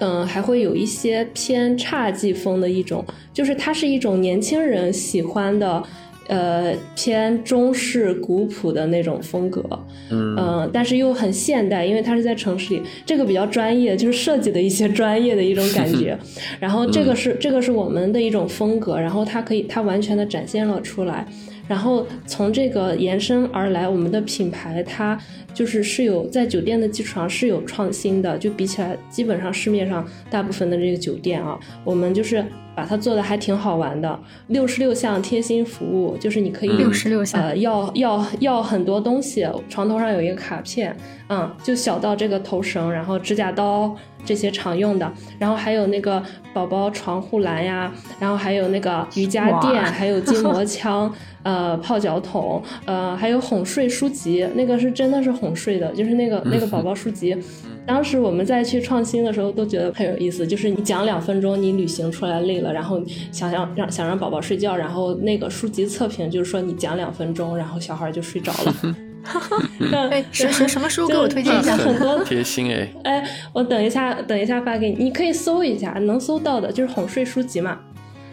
[0.00, 5.82] 嗯，还会有一些偏侘寂风的一种，就是它是一种年轻人喜欢的，
[6.28, 9.62] 呃，偏中式古朴的那种风格。
[10.10, 16.16] 嗯，但是又很现代，因为它是在城市里，这个比较专业，就是设计的一些专业的一种感觉。
[16.60, 21.26] 然后这个是这个是我们的一种风格，然后它可以它完全的展现了出来。
[21.68, 25.18] 然后从这个延伸而来，我们的品牌它
[25.52, 37.42] 就是是有在酒店的基础上是有创新的，就比起来基本上市面上大部分的这个酒店啊，我们就是把它做的还挺好玩的，六十六项贴心服务，就是你可以六十六项。
[37.42, 40.94] 呃要要要很多东西，床头上有一个卡片，
[41.28, 51.12] 嗯，就小到这个头绳，然后指甲刀这些常用的，然后还有那个宝宝床护栏呀，然后还有那个瑜伽垫，还有筋膜枪。
[51.46, 57.36] 呃，泡脚桶，呃，还有哄睡书籍，那个是真的是哄睡的，就是那个那个宝宝书籍。
[57.86, 68.96] 当时我们在去创新的时候都觉得很有意思，就是你讲两分钟，你旅行出来累了，然后想想让想让宝宝睡觉，然后那个书籍测评就是说你讲两分钟，然后小孩就睡着了。
[70.10, 71.76] 哎，什什什么书给我推荐一下？
[71.76, 72.88] 很多贴心哎。
[73.04, 77.78] 哎，我等一下等一下发给你，你可以搜一下，能搜到的，就是哄睡书籍嘛。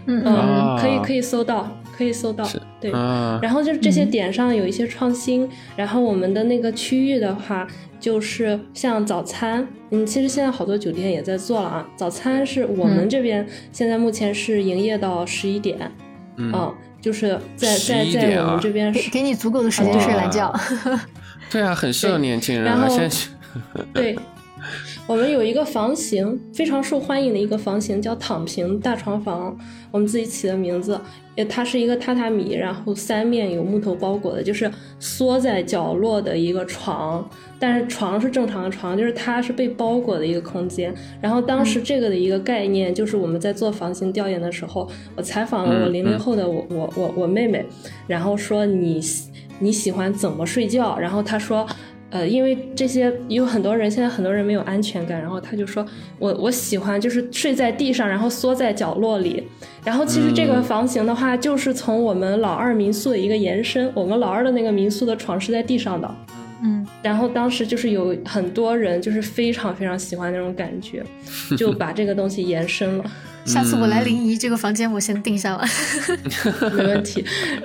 [0.07, 1.69] 嗯嗯，可以可以搜到。
[1.95, 2.47] 可以搜到，
[2.81, 7.67] 对，然后就是这些点上有一些创新，然后我们的那个区域的话，
[7.99, 11.87] 就是像早餐，嗯，其实现在好多酒店也在做了啊。
[11.95, 15.91] 早餐是我们这边现在目前是营业到十一点，
[16.37, 20.53] 嗯，就是在在在我们这边是给你足够的时间睡懒觉。
[21.51, 23.15] 对啊，很适合年轻人啊，现在
[23.93, 24.17] 对。
[25.05, 29.55] 我们有一个房型非常受欢迎的一个房型，叫躺平大床房，
[29.91, 30.99] 我们自己起的名字。
[31.35, 37.27] 也它是一个榻榻米，然后三面有木头包裹的，就是缩在角落的一个床。
[37.59, 40.93] 但是床是正常的床，就是它是被包裹的一个空间。
[41.19, 44.87] 然后当时这个的一个概念，就是我们在做房型调研的时候，
[45.17, 47.65] 我采访了我零零后的我我我我妹妹，
[48.07, 49.01] 然后说你
[49.59, 50.97] 你喜欢怎么睡觉？
[50.97, 51.67] 然后她说。
[52.13, 55.83] 呃，因为这些有很多人，现在很多人没有安全感，然后他就说
[56.19, 59.43] 我我喜欢就是睡在地上，然后缩在角落里。
[59.83, 63.91] 然后其实这个房型的话，就是从我们老二民宿的一个延伸。
[63.95, 66.15] 我们老二的那个民宿的床是在地上的，
[66.61, 66.85] 嗯。
[67.01, 71.03] 然后当时就是有很多人就是非常非常喜欢那种感觉，
[71.57, 73.03] 就把这个东西延伸了。
[73.43, 75.65] 下次我来临沂这个房间，我先订下了，
[76.77, 77.21] 没问题。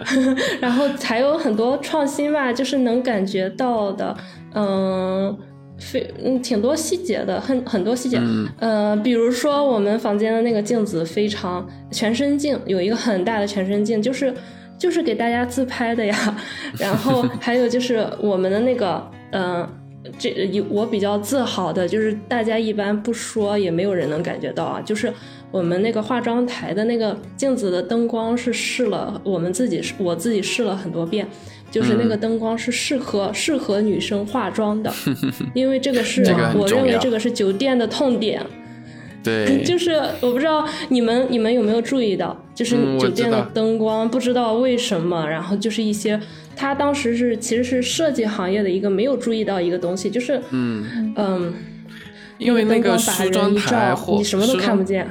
[0.61, 4.17] 然后还有很多创新吧，就是能感觉到的，
[4.55, 5.37] 嗯，
[5.79, 8.21] 非嗯挺多细节的，很很多细节。
[8.59, 14.33] 呃，比如说我们房间的那个镜子非常全身镜，有一个很大的全身镜，就是
[14.79, 16.37] 就是给大家自拍的呀。
[16.79, 19.69] 然后还有就是我们的那个，嗯。
[20.17, 24.81] 这有我比较自豪的，就是大家一般不说，也没有人能感觉到啊。
[24.81, 25.13] 就是
[25.51, 31.27] 我们那个化妆台的那个镜子的灯光是试了，我们自己我自己试了很多遍，
[31.71, 34.93] 就是那个灯光是适合适合女生化妆的，
[35.55, 36.23] 因为这个是
[36.55, 38.45] 我认为这个是酒店的痛点。
[39.23, 46.19] 对， 就是我不知道你们你们有没有注意到，就是酒店的灯光不知道为什么，然后就是一些。
[46.55, 51.55] 他当时是其实是设计行业的一个没有注意到一个东西，就是嗯嗯，
[52.39, 55.07] 因为那个梳妆台或你什么都看不见。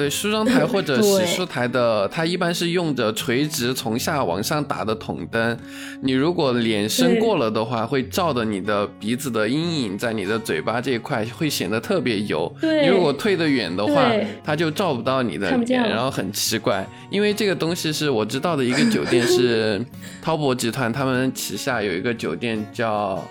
[0.00, 5.58] 对梳妆台或者 洗漱台的，它一般是用着垂直从下往上打的筒灯。
[6.00, 12.50] 你如果脸伸过了的话，会照的你的鼻子的阴影在你的嘴巴这一块会显得特别油。
[12.62, 14.10] 对你如果退得远的话，
[14.42, 16.86] 它就照不到你的脸，然后很奇怪。
[17.10, 19.84] 因为这个东西是我知道的一个酒店 是
[20.22, 23.22] 滔博集团，他们旗下有一个酒店叫。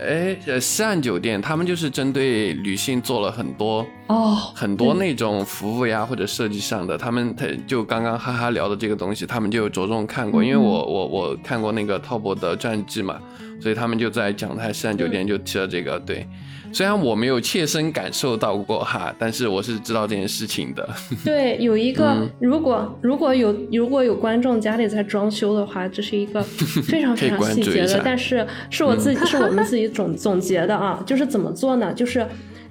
[0.00, 13.18] 哎，呃，西岸酒店他们就是针对女性做了很多哦，很多那种服务呀或者设计上的，他们他就刚刚哈哈聊的这个东西，他们就着重看过，因为我我我看过那个滔博的传记嘛，
[13.60, 16.26] 所以他们就在讲台西岸酒店就提了这个，对。
[16.70, 20.86] 虽然我没有切身感受到过哈，但是我是知道这件事情的。
[21.24, 26.42] 对，有一个，如果如果有如果有观众家里在装修的话，这是一个
[26.86, 31.90] 非常非常细节的，但是是我自己是我们自己总总结的啊，就是怎么做呢？
[31.94, 32.26] 就是，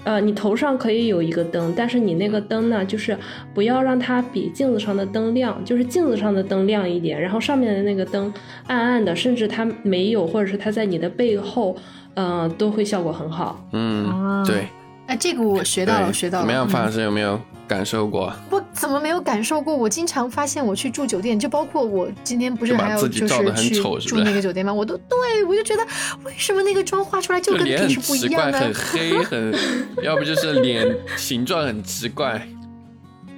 [0.07, 3.17] 呃，你头上可以有一个灯，但是你那个灯呢，就是
[3.53, 8.33] 不要让它比镜子上的灯亮，就是镜子上的灯亮一点，然后上面的那个灯
[8.67, 11.75] 暗暗的，甚至它没有，或者是它在你的背后。
[12.19, 13.63] 嗯，都会效果很好。
[13.73, 14.67] 嗯，对。
[15.07, 16.43] 哎，这个我学到了，学到了。
[16.43, 18.31] 怎么样，范老师有没有感受过？
[18.49, 19.75] 我怎么没有感受过？
[19.75, 24.73] 我经常发现我去住酒店，就包括我今天不是还有就是去住那个酒店吗？
[24.73, 25.83] 我都对我就觉得，
[26.23, 28.59] 为什么那个妆画出来就跟平时不一样呢？
[28.59, 29.53] 很黑，很，
[30.03, 30.85] 要不就是脸
[31.15, 32.45] 形状很奇怪，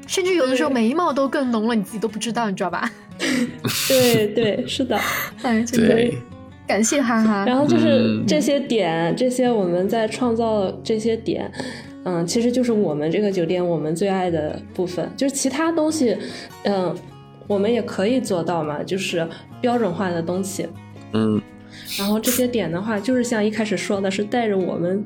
[0.07, 2.89] 甚至有的时候眉毛都更浓了，你自己都不知道，你知道吧？
[3.87, 4.99] 对对，是的，
[5.43, 6.11] 哎，真的。
[6.69, 11.51] 感谢哈哈， 然后就是这些点，这些我们在创造这些点，
[12.05, 16.15] 嗯，其实就是我们这个酒店我们最爱的部分，就是其他东西，
[16.65, 16.95] 嗯，
[17.47, 19.27] 我们也可以做到嘛，就是
[19.59, 20.67] 标准化的东西，
[21.13, 21.41] 嗯，
[21.97, 25.03] 然后这些点的话，就是像一开始说的是带着我们，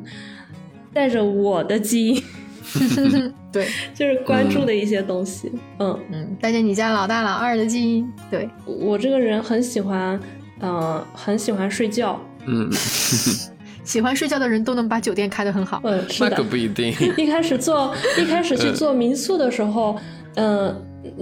[0.93, 2.23] 带着我的基因，
[3.53, 5.49] 对， 就是关注的一些东西，
[5.79, 5.97] 嗯。
[6.11, 8.49] 嗯，带着你家老大老二的基因，对。
[8.65, 10.19] 我这个人很喜欢。
[10.63, 12.19] 嗯，很喜欢睡觉。
[12.47, 12.69] 嗯，
[13.83, 15.81] 喜欢睡觉的人都能把酒店开得很好。
[15.83, 16.29] 嗯，是的。
[16.29, 16.93] 那可不一定。
[17.17, 19.97] 一开始做，一开始去做民宿的时候，
[20.35, 20.73] 嗯，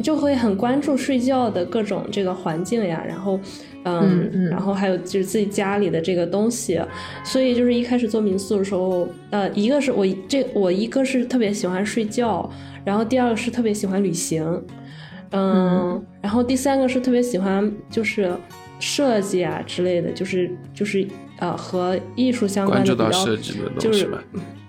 [0.03, 3.39] 就会很关注睡觉的各种这个环境呀，然后，
[3.85, 6.79] 嗯，然后还有就是自己家里的这个东西。
[7.23, 12.47] 所以就是一开始做民宿的时候，呃，一个是我这我一个是特别喜欢睡觉，
[12.85, 14.63] 然后第二个是特别喜欢旅行，
[15.31, 18.31] 嗯，然后第三个是特别喜欢就是。
[18.81, 21.07] 设计啊之类的，就是就是
[21.39, 23.25] 呃和艺术相关的比较，
[23.79, 24.09] 就是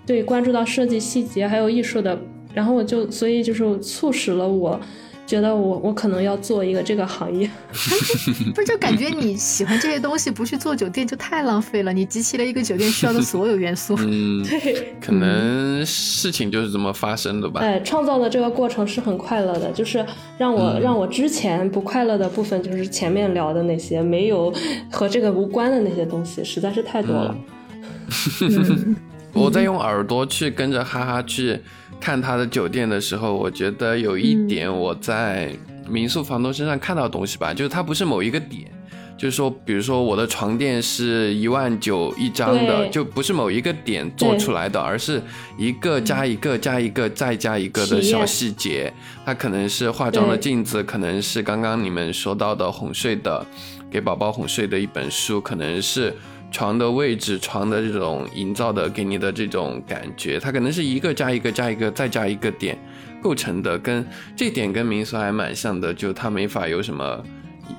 [0.05, 2.17] 对关注到设计细节还有艺术的，
[2.53, 4.79] 然后我就所以就是促使了我。
[5.25, 7.49] 觉得我我可能要做一个这个行业，
[8.53, 11.93] 不是就感觉你喜欢这些东西，不去做酒店就太浪费了。
[11.93, 17.61] 你集齐了一个酒店需要的所有元素，嗯， 对，可能事情就是这么发生的吧。
[17.61, 20.05] 哎，创造的这个过程是很快乐的，就是
[20.37, 24.53] 让我让我之前不快乐的部分，就是前面聊的那些没有
[24.91, 27.35] 和这个无关的那些东西，实在是太多了。
[29.31, 31.59] 我在用耳朵去跟着哈哈去。
[32.03, 35.49] 看他的酒店的时候，我觉得有一点我在
[35.87, 38.69] 民宿房东身上看到东西吧，就是它不是某一个点，
[39.17, 45.21] 就是说，比如说我的床垫是一万九一张的，就不是某一个点做出来的，而是
[45.57, 48.93] 一个加一个加一个再加一个的小细节。
[49.25, 53.45] 它可能是化妆的镜子，可能是刚刚你们说到的哄睡的，
[53.89, 56.13] 给宝宝哄睡的一本书，可能是。
[56.53, 62.77] 床的位置、床的这种营造的给你的这种感觉，它可能是一个加一个加一个再加一个点
[63.21, 67.21] 构成的，跟这点跟民宿还蛮像的，就它没法有什么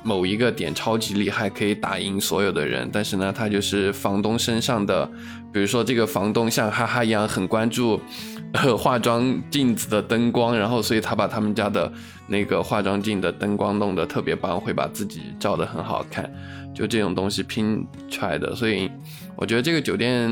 [0.03, 5.09] 某一个点超级厉害可以打赢所有的人，但是呢，它就是房东身上的，
[5.53, 8.01] 比如说这个房东像哈哈一样很关注
[8.77, 11.93] 化妆镜子的灯光，然后所以他把他们家的
[12.27, 16.29] 那个化妆镜的灯光弄得特别棒，会把自己照得很好看。
[16.75, 18.91] 就这种东西拼出来的，所以
[19.37, 20.29] 我觉得这个酒店，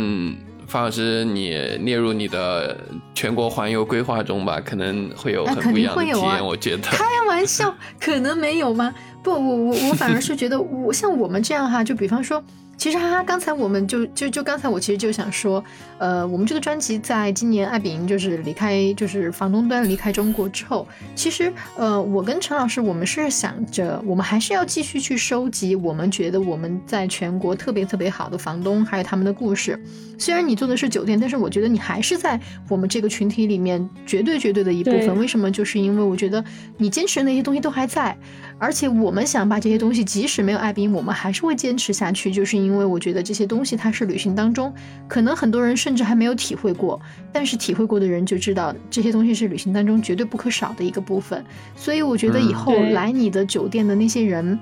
[0.66, 2.76] 方老师你列入你的
[3.14, 6.45] 全国环游规划中吧，可能会有很不一样的体验。
[6.45, 8.93] 我觉得开玩笑，可能没有吗？
[9.23, 12.43] 不，我我我反而是觉得，我像我们这样哈，就比方说。
[12.79, 15.62] 其实哈哈，刚才我们就就就刚才我其实就想说，
[15.99, 29.81] 呃，我们这个专辑在今年艾比就是离开就是房东端离开中国之后，其实呃，我跟陈老师我们是想着，我们还是要继续去收集我们觉得我们在全国特别特别好的房东还有他们的故事。
[30.18, 35.16] 虽然你做的是酒店，但是我觉得你还是在我们这个群体里面绝对绝对的一部分。
[35.16, 35.49] 为什么？
[35.53, 36.43] 就是因为我觉得
[36.79, 38.16] 你坚持的那些东西都还在。
[38.63, 44.73] 而且我们想把这些东西，即使没有艾宾，我们还是会坚持下去，就是因为我觉得这些东西它是旅行当中，
[45.09, 47.01] 可能很多人甚至还没有体会过，
[47.33, 51.45] 但是体会过的人就知道这些东西是旅行当中绝对不可少的一个部分。
[51.75, 54.57] 所以我觉得以后来你的酒店的那些人，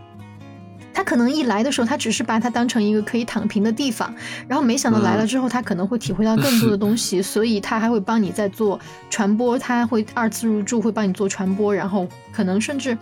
[0.95, 4.15] 他可能一来的时候，他只是把它当成一个可以躺平的地方，
[4.49, 8.81] 然后没想到来了之后，他可能会体会到更多的 东西，所以他还会帮你在做
[9.11, 12.97] 传播，他会二次入住，会帮你做传播，然后可能甚至。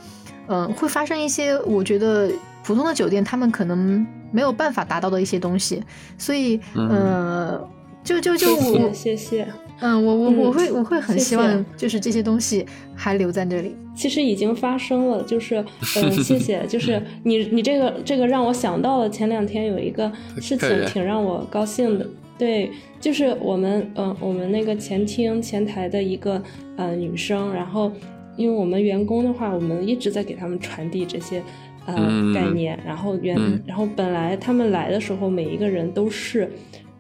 [0.49, 2.31] 嗯，会发生一些我觉得
[2.65, 5.83] 普通的酒店他们可能没有办法达到的一些东西，
[6.17, 7.61] 所以呃，
[8.03, 9.47] 就就就我谢谢，
[9.81, 13.77] 嗯，我我我会我会很希望就是这些东西还留在这里。
[13.95, 15.65] 其实已经发生了，就是
[15.97, 22.07] 嗯，谢谢，就是你你这个这个让我想到了前两天有一个事情挺让我高兴的，
[22.39, 22.71] 对，
[23.01, 26.43] 就是我们嗯我们那个前厅前台的一个
[26.77, 27.93] 呃女生，然后。
[28.39, 31.43] 因为我们员工的话，我们一直在给他们传递这些
[31.85, 31.95] 呃
[32.33, 33.37] 概念，然后原
[33.67, 36.51] 然后本来他们来的时候，每一个人都是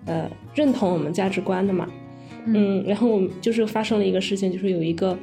[0.04, 1.88] 呃认同我们价值观的嘛，
[2.44, 5.16] 嗯，然后我们就是发生了一个事情，就是有一个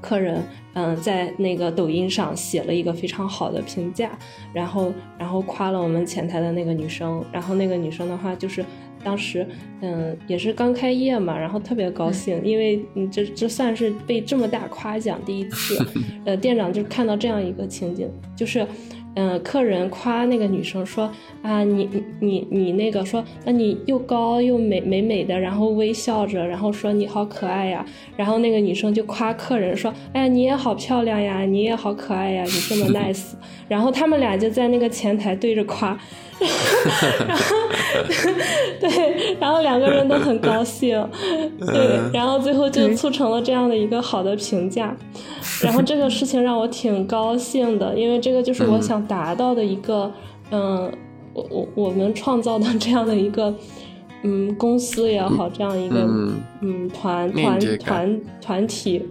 [0.00, 0.42] 客人
[0.74, 4.10] 嗯在那个抖音上写了一个非常好的评价，
[4.52, 8.64] 然后然后夸了我们前台的那个女生，然后那个女生的话就是。
[9.04, 9.46] 当时，
[9.80, 15.84] 嗯，也是刚开业嘛，然后特别高兴，因为嗯，这这算是被这么大夸奖第一次。
[16.24, 18.66] 呃，店长就看到这样一个情景，就是，
[19.14, 21.10] 嗯，客人夸那个女生说
[21.42, 27.84] 啊，你你你你那个说，那你又高又美美美的，然后微笑着，然后说你好可爱呀。
[28.16, 33.32] 然后那个女生就夸客人说，哎呀，你也好漂亮呀，你也好可爱呀，你这么 nice。
[33.68, 35.98] 然后他们俩就在那个前台对着夸。
[37.28, 37.56] 然后，
[38.80, 41.08] 对，然后两个人都很高兴，
[41.60, 44.96] 对，然后最后就促成了这样的一个好的评价。
[45.60, 50.12] 然后这个事情让我挺高兴的，因为这个就是我想达到的一个，
[50.50, 50.90] 嗯，
[51.34, 53.54] 我我我们创造的这样的一个，
[54.22, 56.06] 嗯，公司也好，这样一个，
[56.60, 59.02] 嗯，团团团团体。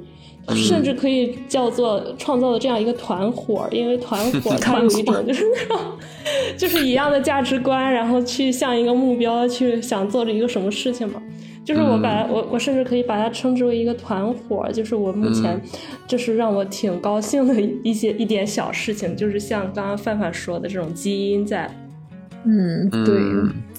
[0.56, 5.80] 甚至可以叫做创造的这样一个团伙，因为团伙它有一种 就是那种
[6.58, 11.22] 就是一样的价值观，然后去向一个目标去想做着一个什么事情嘛。
[11.64, 15.62] 就是我把我我甚至可以把它称之为一个团伙，就是我目前
[16.08, 21.70] 就是让我挺高兴的一些一点小事情，就是像刚刚范范说的这种基因在。
[22.44, 23.16] 嗯，对，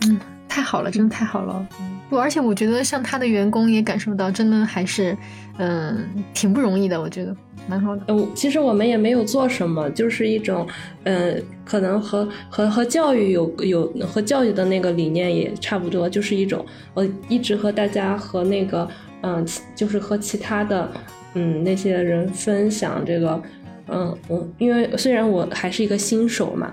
[0.09, 0.17] 嗯，
[0.53, 1.67] 太好了，真的太好了。
[2.11, 5.17] 不，而且我觉得像他的员工也感受到，真的还是。
[5.59, 7.37] 嗯，挺不容易的，我觉得
[7.69, 8.03] 蛮好的。
[8.09, 10.67] 嗯，其实我们也没有做什么，就是一种，
[11.05, 18.89] 嗯，可能和和和教育有有和教育的那个理念也差不多，就是一种，我一直和大家和那个，
[19.21, 20.91] 嗯，就是和其他的，
[21.35, 23.43] 嗯，那些人分享这个，
[23.89, 26.73] 嗯，我因为虽然我还是一个新手嘛，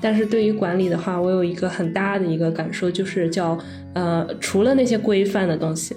[0.00, 3.58] 但是对于管理的话，我有一个很大的一个感受，就是叫，
[3.94, 5.96] 呃，除了那些规范的东西。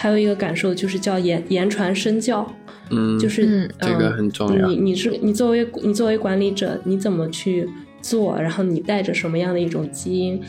[0.00, 2.46] 还有一个感受就是叫言言传身教，
[2.90, 4.68] 嗯，就是这个很重要。
[4.68, 7.68] 你你是你作为你作为管理者，你怎么去
[8.00, 8.40] 做？
[8.40, 10.40] 然后你带着什么样的一种基因？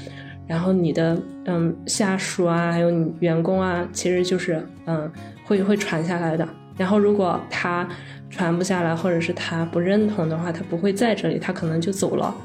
[0.45, 5.11] 然后你的嗯下属啊，还有你员工啊，其实就是嗯
[5.43, 6.47] 会会传下来的。
[6.77, 7.89] 然后如果他
[8.29, 12.35] 传不下来，或者是他不认同的话，他不会在这里，他可能就走了。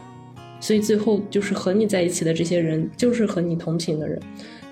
[0.65, 4.19] 所以最后就是和你在一起的这些人，就是和你同频的人。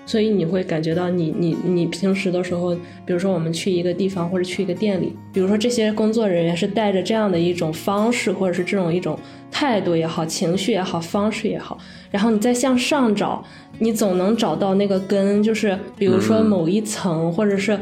[0.07, 2.73] 所以你会感觉到你你你平时的时候，
[3.05, 9.15] 比如说我们去一个地方或者去一个店里，比如说这些工作人员是带着这样的一种方式，或者是这种一种
[9.51, 11.77] 态度也好，情绪也好，方式也好，
[12.09, 13.45] 然后你再向上找，
[13.77, 17.79] 你总能找到那个根，就是比如说某一层，或者是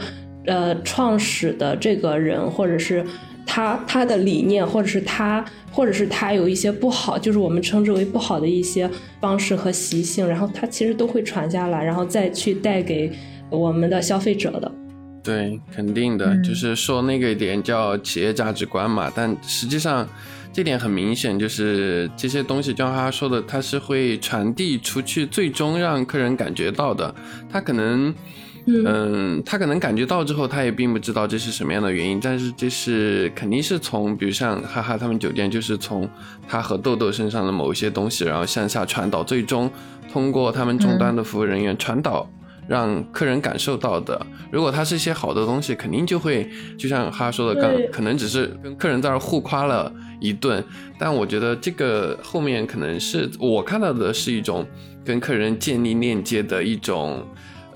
[0.48, 3.06] 呃创始的这个人，或者是。
[3.54, 5.44] 他他的理念，或者是他，
[5.74, 8.90] 或者是他有一些不好，就是我们称之为不好的一些
[9.20, 13.12] 方式和习性，然后他其实都会传下来，然后再去带给
[13.50, 14.72] 我们的消费者的。
[15.22, 20.08] 对，肯定的，就是说那个点叫企业价值观嘛，但实际上
[20.54, 27.14] 这点很明显，就是这些东西，就像他说的，他是会传递出去，最终让客人感觉到的，
[27.52, 28.16] 他可能。
[28.66, 36.08] 嗯，他可能感觉到之后，他也并不知道这是什么样的原因，但是这是肯定是从，比如像哈哈他们酒店，就是从
[36.48, 39.70] 他和豆豆身上的某一些东西，然后向下传导，最终
[40.12, 42.30] 通过他们终端的服务人员传导，
[42.68, 44.24] 让客人感受到的。
[44.52, 46.48] 如果他是一些好的东西，肯定就会，
[46.78, 50.64] 就像哈说的，刚可能只是跟客人在那互夸了一顿，
[51.00, 54.64] 但我觉得这个后面可能是我看到的是一种
[55.04, 57.26] 跟客人建立链接的一种。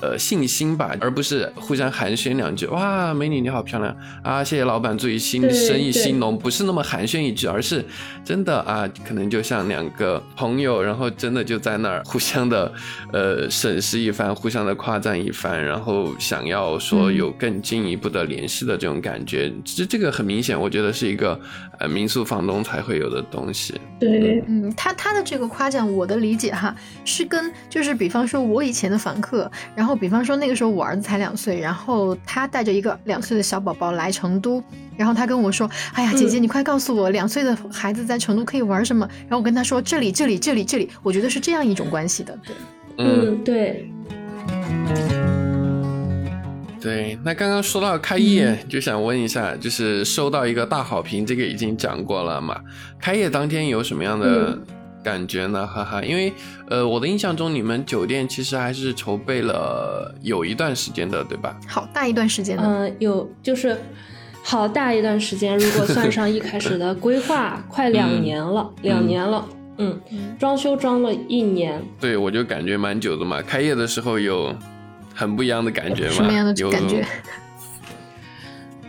[0.01, 2.65] 呃，信心吧，而不是互相寒暄两句。
[2.67, 4.43] 哇，美女你好漂亮啊！
[4.43, 7.83] 谢谢老板，注意新生意兴隆，不是那么寒暄一句，而是
[8.23, 12.71] 真的啊，可能就像两个朋友，然后真的就在那儿互相的
[13.13, 19.51] 呃审视一番，互相的夸赞一番，然后想要说有更进一步的联系的这种感觉。
[19.63, 21.39] 其实这个很明显，我觉得是一个
[21.79, 23.73] 呃民宿房东才会有的东西。
[23.99, 26.75] 对，嗯，他他的这个夸奖，我的理解哈，
[27.05, 29.84] 是跟就是比方说我以前的房客，然后。
[29.85, 34.59] 然后，比方说那个时候我儿子才两岁，然后他带着一个两岁的小宝宝来成都，
[34.97, 42.55] 然后他跟我说：“哎呀，姐姐，你快告诉我，两岁的孩子在成都可以玩什么？”然后我跟他说：“这里，这里，这里，这里。”我觉得是这样一种关系的，对，
[42.97, 43.91] 嗯，对，
[46.81, 47.19] 对。
[47.23, 52.59] 那刚刚说到开业，就想问一下，就是收到一个大好评，这个已经讲过了嘛？
[52.99, 54.57] 开业当天有什么样的？
[55.05, 56.33] 感觉呢，哈哈，因为
[56.67, 61.55] 呃，我的印象中你们酒店其实还是筹备了有一段时间的，对吧？
[61.67, 63.77] 好大一段时间嗯，有就是
[64.43, 69.47] 好大一段时间，如果算上一开始的 规划，快两年了，两年了，
[69.77, 70.01] 嗯，
[70.39, 71.79] 装修装了一年。
[72.01, 73.39] 对，我就感觉蛮久的嘛。
[73.43, 74.51] 开业的时候有
[75.13, 76.13] 很不一样的感觉吗？
[76.13, 77.05] 什么样的感觉？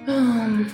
[0.07, 0.65] 嗯，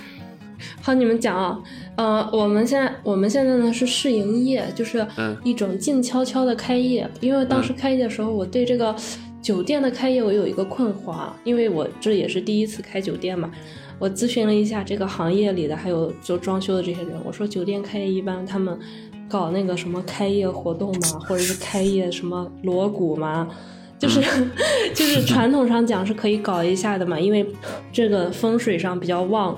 [0.81, 1.59] 好，你们讲啊。
[1.95, 5.05] 呃，我们现在我们现在呢是试营业，就是
[5.43, 7.07] 一种静悄悄的开业。
[7.19, 8.95] 因为当时开业的时候，我对这个
[9.41, 13.51] 酒店的开业我有一个困惑，因为我这也是第一次开酒店嘛。
[13.99, 18.77] 我咨询了一下这个行业里的，还有做装修的这些人，我说酒店开业一般他们
[19.29, 23.47] 搞那个什么开业活动嘛，或者是开业什么锣鼓嘛，
[23.99, 24.19] 就是
[24.95, 27.45] 就是传统上讲是可以搞一下的嘛，因为
[27.93, 29.55] 这个风水上比较旺。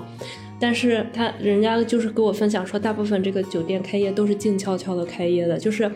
[0.58, 5.90] 但是他人家就是给我分享说，大部分这个酒店开业都是静悄悄的开业的，就是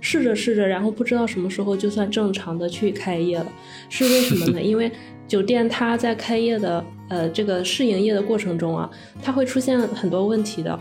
[0.00, 3.46] 试着试着，然后不知道什么时候就算正常的去开业了，
[3.88, 4.60] 是为什么呢？
[4.62, 4.90] 因为
[5.28, 8.90] 酒店它在开业的呃这个试营业的过程中啊，
[9.22, 10.76] 它会出现很多问题的，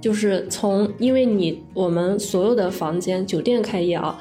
[0.00, 4.16] 就是从因为你我们所有的房间酒店开业啊，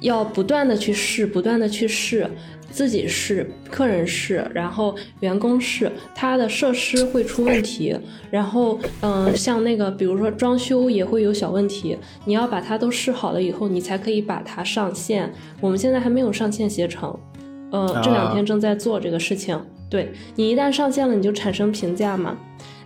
[0.00, 2.28] 要不断的去试，不断的去试。
[2.72, 7.94] 自己试客人试，然后员工试，它的设施会出问题，
[8.30, 15.30] 然后嗯，像那个比如说装修也会有小问题，你要把它都试好了以后，你才可以把它上线。
[15.60, 17.14] 我们现在还没有上线携程，
[17.72, 19.60] 嗯，这两天正在做这个事情。
[19.90, 22.34] 对你一旦上线了，你就产生评价嘛，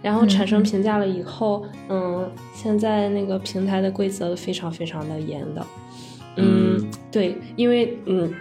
[0.03, 5.66] 然后产生评价了以后，嗯，现在那个平台的规则非常非常的严的，
[6.34, 8.34] 嗯，对，因为嗯。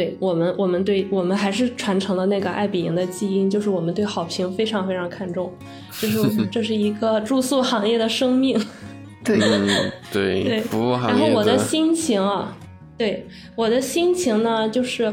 [0.00, 5.52] 对我们，我们对我们还是传承了那个爱彼迎的基因，就是我们对好评非常非常看重，
[6.00, 8.58] 就是 这是一个住宿行业的生命。
[9.22, 9.38] 对
[10.10, 11.10] 对对，服务行业。
[11.10, 12.56] 然后我的心情啊，
[12.96, 15.12] 对我的心情呢，就是，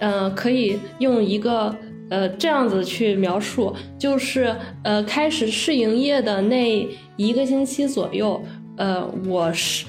[0.00, 1.72] 呃，可以用一个
[2.10, 4.52] 呃这样子去描述，就是
[4.82, 8.42] 呃开始试营业的那一个星期左右，
[8.76, 9.86] 呃，我是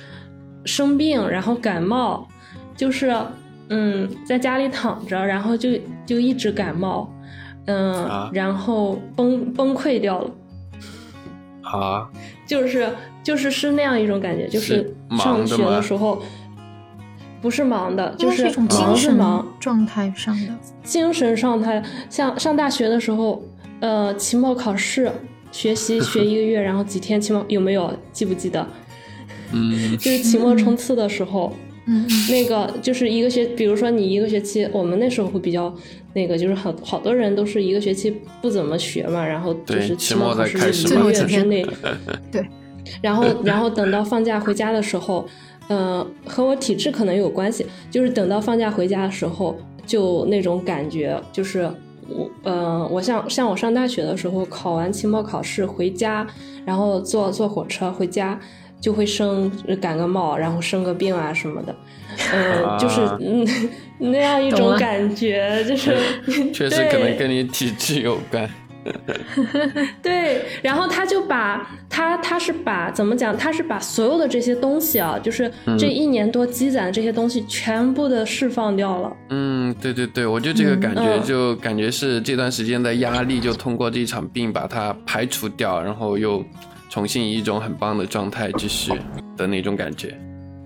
[0.64, 2.28] 生病，然后感冒，
[2.76, 3.12] 就是。
[3.70, 5.70] 嗯，在家里躺着，然后就
[6.06, 7.12] 就一直感冒，
[7.66, 10.32] 嗯，然后崩崩溃掉了。
[11.64, 12.10] 啊，
[12.46, 12.90] 就是
[13.22, 16.22] 就是是那样一种感觉，就是上学的时候
[17.42, 21.84] 不是忙的，就是精神忙状态上的精神状态。
[22.10, 23.44] 像上大学的时候，
[23.82, 25.12] 呃，期末考试
[25.52, 28.66] 学习 学一个月，然后几天期末有没有记不记得？
[29.52, 31.54] 嗯，就是期末冲刺的时候。
[31.90, 35.74] 嗯，那个就是一个学，比如说你一个学期，我们那时候会比较
[36.14, 41.66] 那个，就是好好多人都是一个学期不怎么学嘛，然后就是期末考试始一个月之内，
[42.30, 42.46] 对，
[43.02, 45.26] 然后然后等到放假回家的时候，
[45.70, 51.72] 呃，和我体质可能有关系，就是等到放假回家的时候，就那种感觉，就是
[52.10, 56.28] 我呃，我像像我上大学的时候，考完期末考试回家，
[56.66, 58.38] 然后坐坐火车回家。
[58.80, 59.52] 就会生
[59.82, 61.76] 感个冒，然后生个病啊什么的，
[62.34, 63.46] 嗯， 就是嗯
[64.00, 65.98] 那样一种感觉，就是
[66.54, 68.50] 确实可能跟你体质有关。
[70.02, 73.38] 对，然后他就把他他是把怎么讲？
[73.38, 79.14] 他是把所有的这些东西啊，就是这一年多积攒的这些东西全部的释放掉了。
[79.30, 86.42] 嗯，对对对，我就这个感觉，就感觉是这段时间的压力，就通过这场病把它排除掉，然后又。
[86.98, 88.92] 重新以一种很棒的状态继续
[89.38, 90.18] 的那种感觉。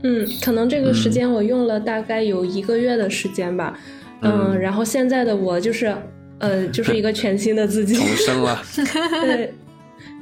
[0.04, 3.78] 嗯，可能这个时间我用了大概有一个月的时间吧。
[4.22, 5.94] 嗯，然后现在的我就是，
[6.40, 8.64] 呃， 就是一个全新的自己，重生了。
[9.26, 9.54] 对，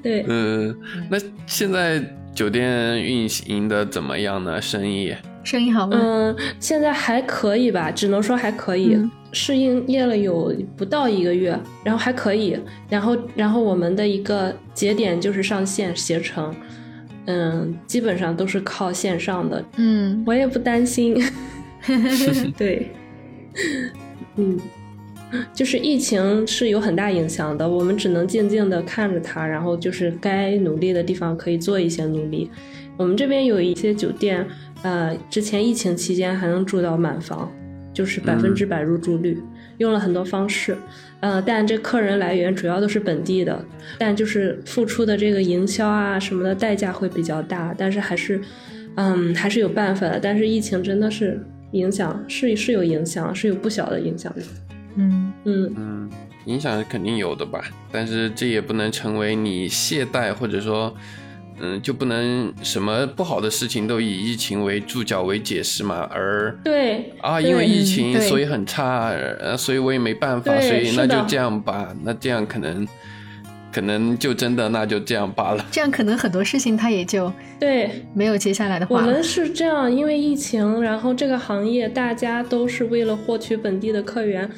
[0.02, 0.26] 对。
[0.28, 0.76] 嗯，
[1.12, 2.04] 那现在
[2.34, 4.60] 酒店运营的怎么样呢？
[4.60, 5.16] 生意？
[5.44, 5.96] 生意好吗？
[6.02, 8.98] 嗯，现在还可以吧，只能说还可以。
[9.32, 12.58] 适应业了有不到一个月，然后还可以，
[12.90, 16.54] 然后然后我们的一个节点就是上线携程，
[17.26, 21.16] 嗯，基本上都是靠线上的，嗯，我也不担心，
[22.58, 22.90] 对，
[24.36, 24.60] 嗯，
[25.54, 32.50] 就是疫情是有很大影响的，我们只能静静的看着它，然后就是该努力的地方可以做一些努力。
[32.98, 34.46] 我们这边有一些酒店，
[34.82, 37.50] 呃，之前疫情期间还能住到满房。
[38.00, 39.38] 就是百分之百入住率，
[39.78, 40.74] 用了很多方式，
[41.20, 43.62] 呃，但这客人来源主要都是本地的，
[43.98, 48.40] 但就是付出的这个营销啊什么的代价会比较大，但是还是，
[48.96, 50.18] 嗯，还是有办法的。
[50.18, 54.42] 但是疫情真的是影响，是是有影响，是有不小的影响的。
[54.96, 56.10] 嗯嗯嗯，
[56.46, 60.96] 影响是肯定有的吧，但是这也不能成为你懈怠或者说。
[61.62, 66.08] 嗯，就不能什么不好的事情都以疫情为注脚为解释嘛？
[66.12, 71.94] 而对啊，因为疫情所以很差，呃，所以我也没办法，所以那就这样吧。
[72.04, 72.88] 那这样可能
[73.72, 75.66] 可能就真的那就这样罢了。
[75.72, 78.96] 这样可能很多事情他也就对没有接下来的话。
[78.98, 84.50] 我们是这样，因为疫情，然后这个行业大家都是为了获取本地的客源。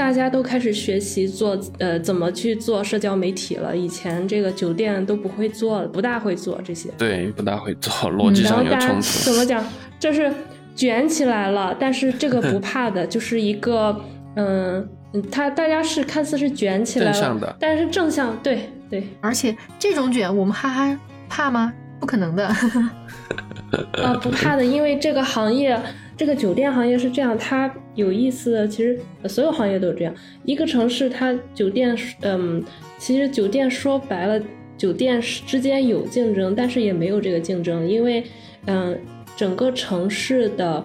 [0.00, 3.76] 大家都开始学习做呃怎么去做社交媒体了。
[3.76, 6.88] 以前这个酒店都不会做，不大会做这些。
[6.96, 9.02] 对，不大会做，逻辑上有冲突。
[9.24, 9.62] 怎么讲？
[9.98, 10.32] 就是
[10.74, 13.94] 卷起来了，但是这个不怕的， 就是一个
[14.36, 19.06] 嗯嗯，他大家是看似是卷起来了，但是正向对对。
[19.20, 20.98] 而且这种卷，我们哈哈
[21.28, 21.70] 怕吗？
[22.00, 22.46] 不可能的。
[24.02, 25.78] 啊，不怕的，因为这个行业。
[26.20, 30.14] 这个酒店行业是这样，它有意思的，其实所有行业都是这样。
[30.44, 32.62] 一个城市，它酒店，嗯，
[32.98, 34.38] 其实酒店说白了，
[34.76, 38.22] 酒店之间有竞争，但是也没有这个竞争，因为，
[38.66, 39.00] 嗯，
[39.34, 40.84] 整个城市的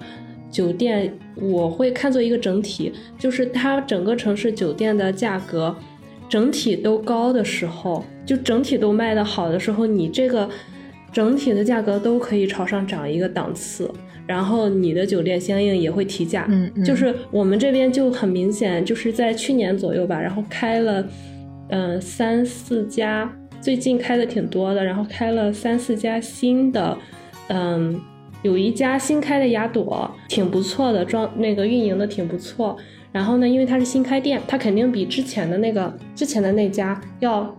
[0.50, 5.76] 酒店，我会看作一个整体，就是它整个城市酒店的价格
[6.30, 10.50] 整体都高的时候，就整体都卖的好的时候，你这个
[11.12, 13.92] 整体的价格都可以朝上涨一个档次。
[14.28, 21.08] 然后你的酒店相应也会提价，嗯，就是我们这边就很明显，就是在去年左右吧，然后开了，
[21.70, 26.98] 嗯，三四家，最近开的挺多的，然后开了三四家新的，
[27.50, 28.00] 嗯，
[28.42, 32.76] 有一家新开的雅朵，挺不错的，装那个运营的挺不错。
[33.12, 37.56] 然后呢，因为它是新开店，它肯定比之前的那个之前的那家要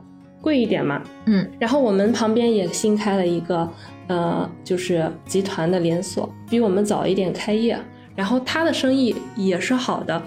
[0.46, 3.68] 贵一点嘛，嗯，然后我们旁边也新开了一个。
[4.08, 7.76] 呃，就是集团的连锁，比我们早一点开业，
[8.14, 10.22] 然后它的生意也是好的，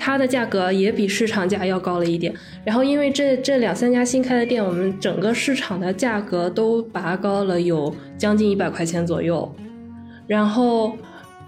[0.00, 2.32] 它的价格也比市场价要高了一点。
[2.64, 9.54] 然后因为这这两三家新开的店，我们整个市场的价格都拔高了有将近一百块钱左右。
[10.26, 10.96] 然后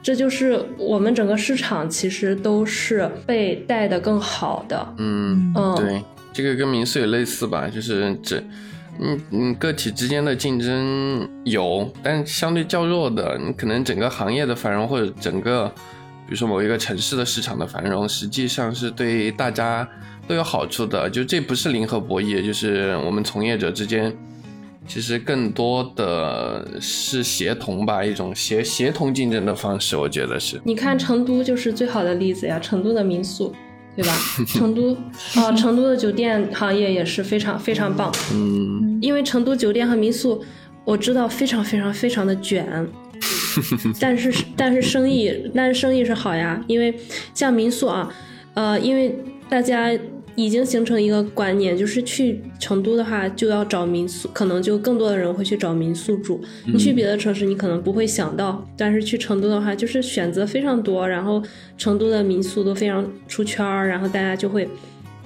[0.03, 4.95] 这就是我们整个市场其实都是被带的更好的。
[4.99, 6.03] 嗯嗯，对，
[6.33, 8.43] 这个跟民宿也类似吧，就是这。
[9.03, 15.67] 嗯嗯，个体之间的竞争有，但相对较弱的，你可能整个行业的繁荣或者整个，
[16.27, 19.89] 比如说某一个城市的市场的繁荣，实际上是对大家
[20.29, 21.09] 都有好处的。
[21.09, 24.15] 就这不是零和博弈，就是我们从业者之间，
[24.87, 30.61] 其实更多的是协同吧，一种协协同竞争的方式，我觉得是。
[30.63, 33.55] 你看成都就是最好的例子呀，成都的民宿。
[34.01, 34.15] 对吧？
[34.47, 34.97] 成都
[35.39, 38.11] 啊，成都的酒店行业也是非常非常棒。
[38.33, 40.43] 嗯，因为成都酒店和民宿，
[40.85, 42.67] 我知道非常非常非常的卷，
[44.01, 46.95] 但是但是生意但是生意是好呀，因为
[47.35, 48.11] 像民宿啊，
[48.55, 49.15] 呃，因为
[49.49, 49.91] 大家。
[50.37, 56.41] 已经形成一个观念，就是去成都的话就要找民宿，可能就更多的人会去找民宿住。
[56.67, 61.43] 你去别的城市，你可能不会想到，但是去成都的话，就是选择非常多，然后
[61.77, 64.69] 成都的民宿都非常出圈儿，然后大家就会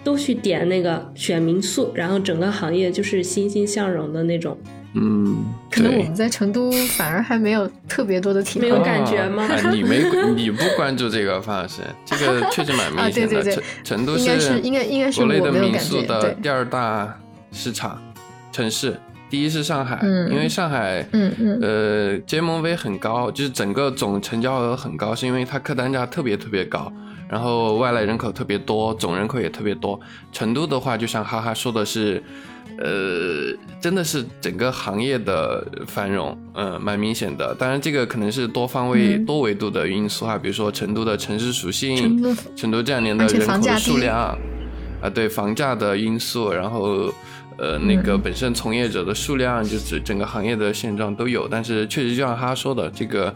[0.03, 4.57] 都去点那个选民宿，然后整个行业就是欣欣向荣的那种。
[4.95, 9.49] 嗯，可能我们在成都反而还没有特别多的体会，没有感觉吗？
[9.73, 10.05] 你没
[10.37, 13.43] 你不关注这个方老师，这个 确实蛮明显的。
[13.43, 17.19] 成成都是应该应该是国内的民宿的第二大
[17.51, 18.01] 市场
[18.53, 18.97] 城市，
[19.29, 19.99] 第一是上海，
[20.31, 26.93] 因为上海，嗯嗯，呃，GMV 很高，就是整个总成交额很高，是因为它客单价特别特别高，
[27.35, 30.01] 然后外来人口特别多，总人口也特别多。
[30.33, 32.23] 成都的话，就像哈哈说的是。
[32.77, 37.55] 呃，真的是整个行业的繁荣，嗯，蛮明显的。
[37.55, 42.21] 当然，这个可能是多方位、多维度的因素啊，比如说成都的城市属性，
[42.57, 44.37] 成都这两年的人口的数量，
[45.01, 47.13] 啊，对房价的因素，然后
[47.59, 51.47] 呃，那个本身从业者的数量，就是整个行业的现状都有。
[51.47, 53.33] 但是，确实就像他说的，这个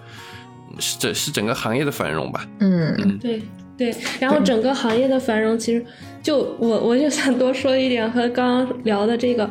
[0.80, 2.44] 是整是整个行业的繁荣吧？
[2.58, 3.40] 嗯嗯，对。
[3.78, 5.82] 对，然后整个行业的繁荣，其实
[6.20, 9.48] 就我我就想多说一点，和刚刚聊的这个，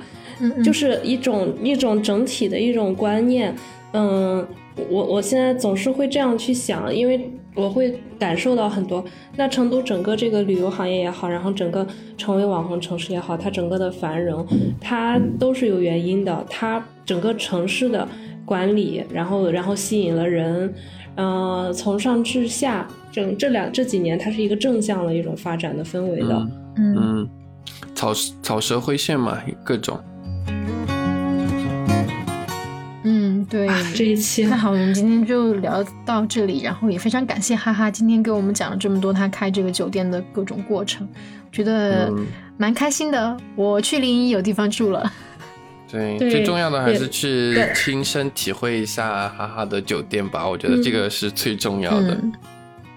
[0.61, 3.55] 就是一种一种整体的一种观念。
[3.93, 4.45] 嗯，
[4.89, 9.01] 我我现在总是会这样去想，因为我会感受到很多。
[9.37, 14.45] 那成都整个这个旅游行业也好，然后整个成为网红城市也好，它整个的繁荣，
[14.81, 16.45] 它都是有原因的。
[16.49, 18.05] 它整个城市的
[18.43, 20.73] 管理，然后然后吸引了人。
[21.17, 26.47] 呃，从上至下，整这两这几年，它是一个正向的一种发展的氛围的。
[26.77, 27.27] 嗯，
[27.95, 28.13] 草
[28.43, 29.99] 草蛇灰线嘛，各种。
[33.03, 41.07] 嗯，对，这一期那好，我们今天就聊到这里，然后也非常感谢哈哈今天给我们讲了这么多他开这个酒店的各种过程，
[41.51, 42.13] 觉得
[42.57, 43.35] 蛮开心的。
[43.55, 45.11] 我去临沂有地方住了。
[45.89, 52.17] 对，最重要的还是去亲身体会一下哈哈的酒店吧，我觉得这个是最重要的。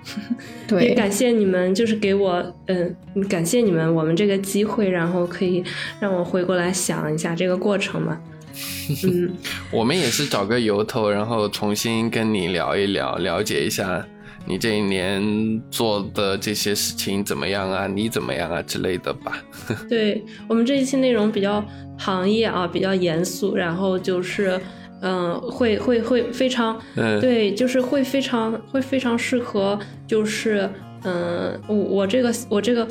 [0.66, 2.96] 对，也感谢你们，就是给我，嗯，
[3.28, 5.62] 感谢你们，我们这个机会，然后可以
[6.00, 8.18] 让我回过来想一下这个过程嘛。
[9.04, 9.30] 嗯，
[9.70, 14.04] 我们也是找个由头，然后重新跟你聊一聊，了解一下
[14.46, 19.42] 你这一年做的这些事情怎么样啊，你怎么样啊之类的吧。
[19.88, 21.64] 对我们这一期内容比较。
[22.02, 24.58] 行业啊比较严肃，然后就是，
[25.02, 26.80] 嗯，会会会非常，
[27.20, 30.66] 对，就是会非常会非常适合，就是，
[31.04, 32.88] 嗯，我我这个我这个，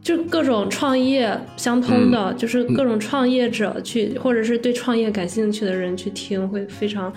[0.00, 7.12] 就各种创业相通的，就是各种创业者去，或者是对创业感兴趣的人去听，会非常，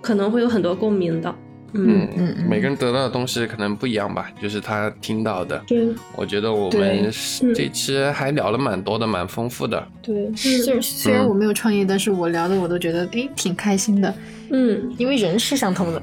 [0.00, 1.34] 可能会有很多共鸣的。
[1.72, 5.62] 嗯嗯，每个人得到的东西可能不一样吧，就是他听到的。
[5.66, 7.10] 对，我觉得我们
[7.54, 9.86] 这期还聊了蛮多的，蛮丰富的。
[10.02, 14.12] 对，虽虽然我没有创业，但是我聊的我都觉得哎挺开心的。
[14.52, 16.02] 嗯，因为人是相通的。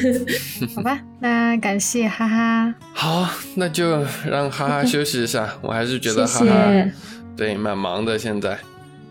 [0.74, 2.74] 好吧，那感谢哈哈。
[2.94, 5.52] 好，那就让哈哈休息一下。
[5.60, 6.90] 我还是觉得哈哈
[7.36, 8.58] 对蛮忙的现在。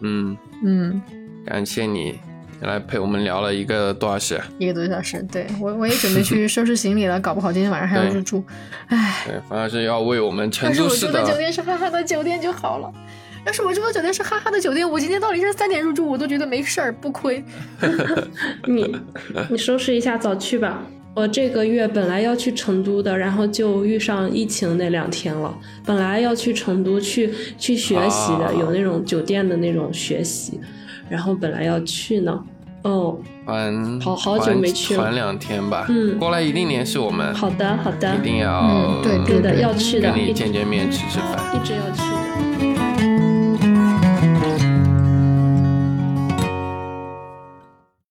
[0.01, 0.35] 嗯
[0.65, 1.01] 嗯，
[1.45, 2.17] 感谢你。
[2.65, 8.43] 来陪我们聊了一个多小时，一个多小时，对我我也准备去收拾行李了，搞不好今天晚上还要入住，
[8.87, 9.23] 唉。
[9.27, 12.91] 对，反正是要为我们成都市的酒店是哈哈的酒店就好了。
[13.45, 17.43] 要是我住的酒店是哈哈的酒店，我今天到凌晨三点入住，我都觉得没事儿，不亏。
[18.65, 18.95] 你
[19.49, 20.81] 你收拾一下，早去吧。
[21.15, 25.53] 我这个月本来要去成都的，然后就遇上疫情那两天了。
[25.85, 30.59] 本来要去成都去去学习的，有那种酒店的那种学习，
[31.09, 32.43] 然后本来要去呢。
[32.83, 35.85] 哦，玩好好久没去了，团两天吧。
[35.89, 37.33] 嗯，过来一定联系我们。
[37.33, 42.22] 好的，好的，一定要，对对的，要去的，跟你见见面，吃吃饭，一直要去的。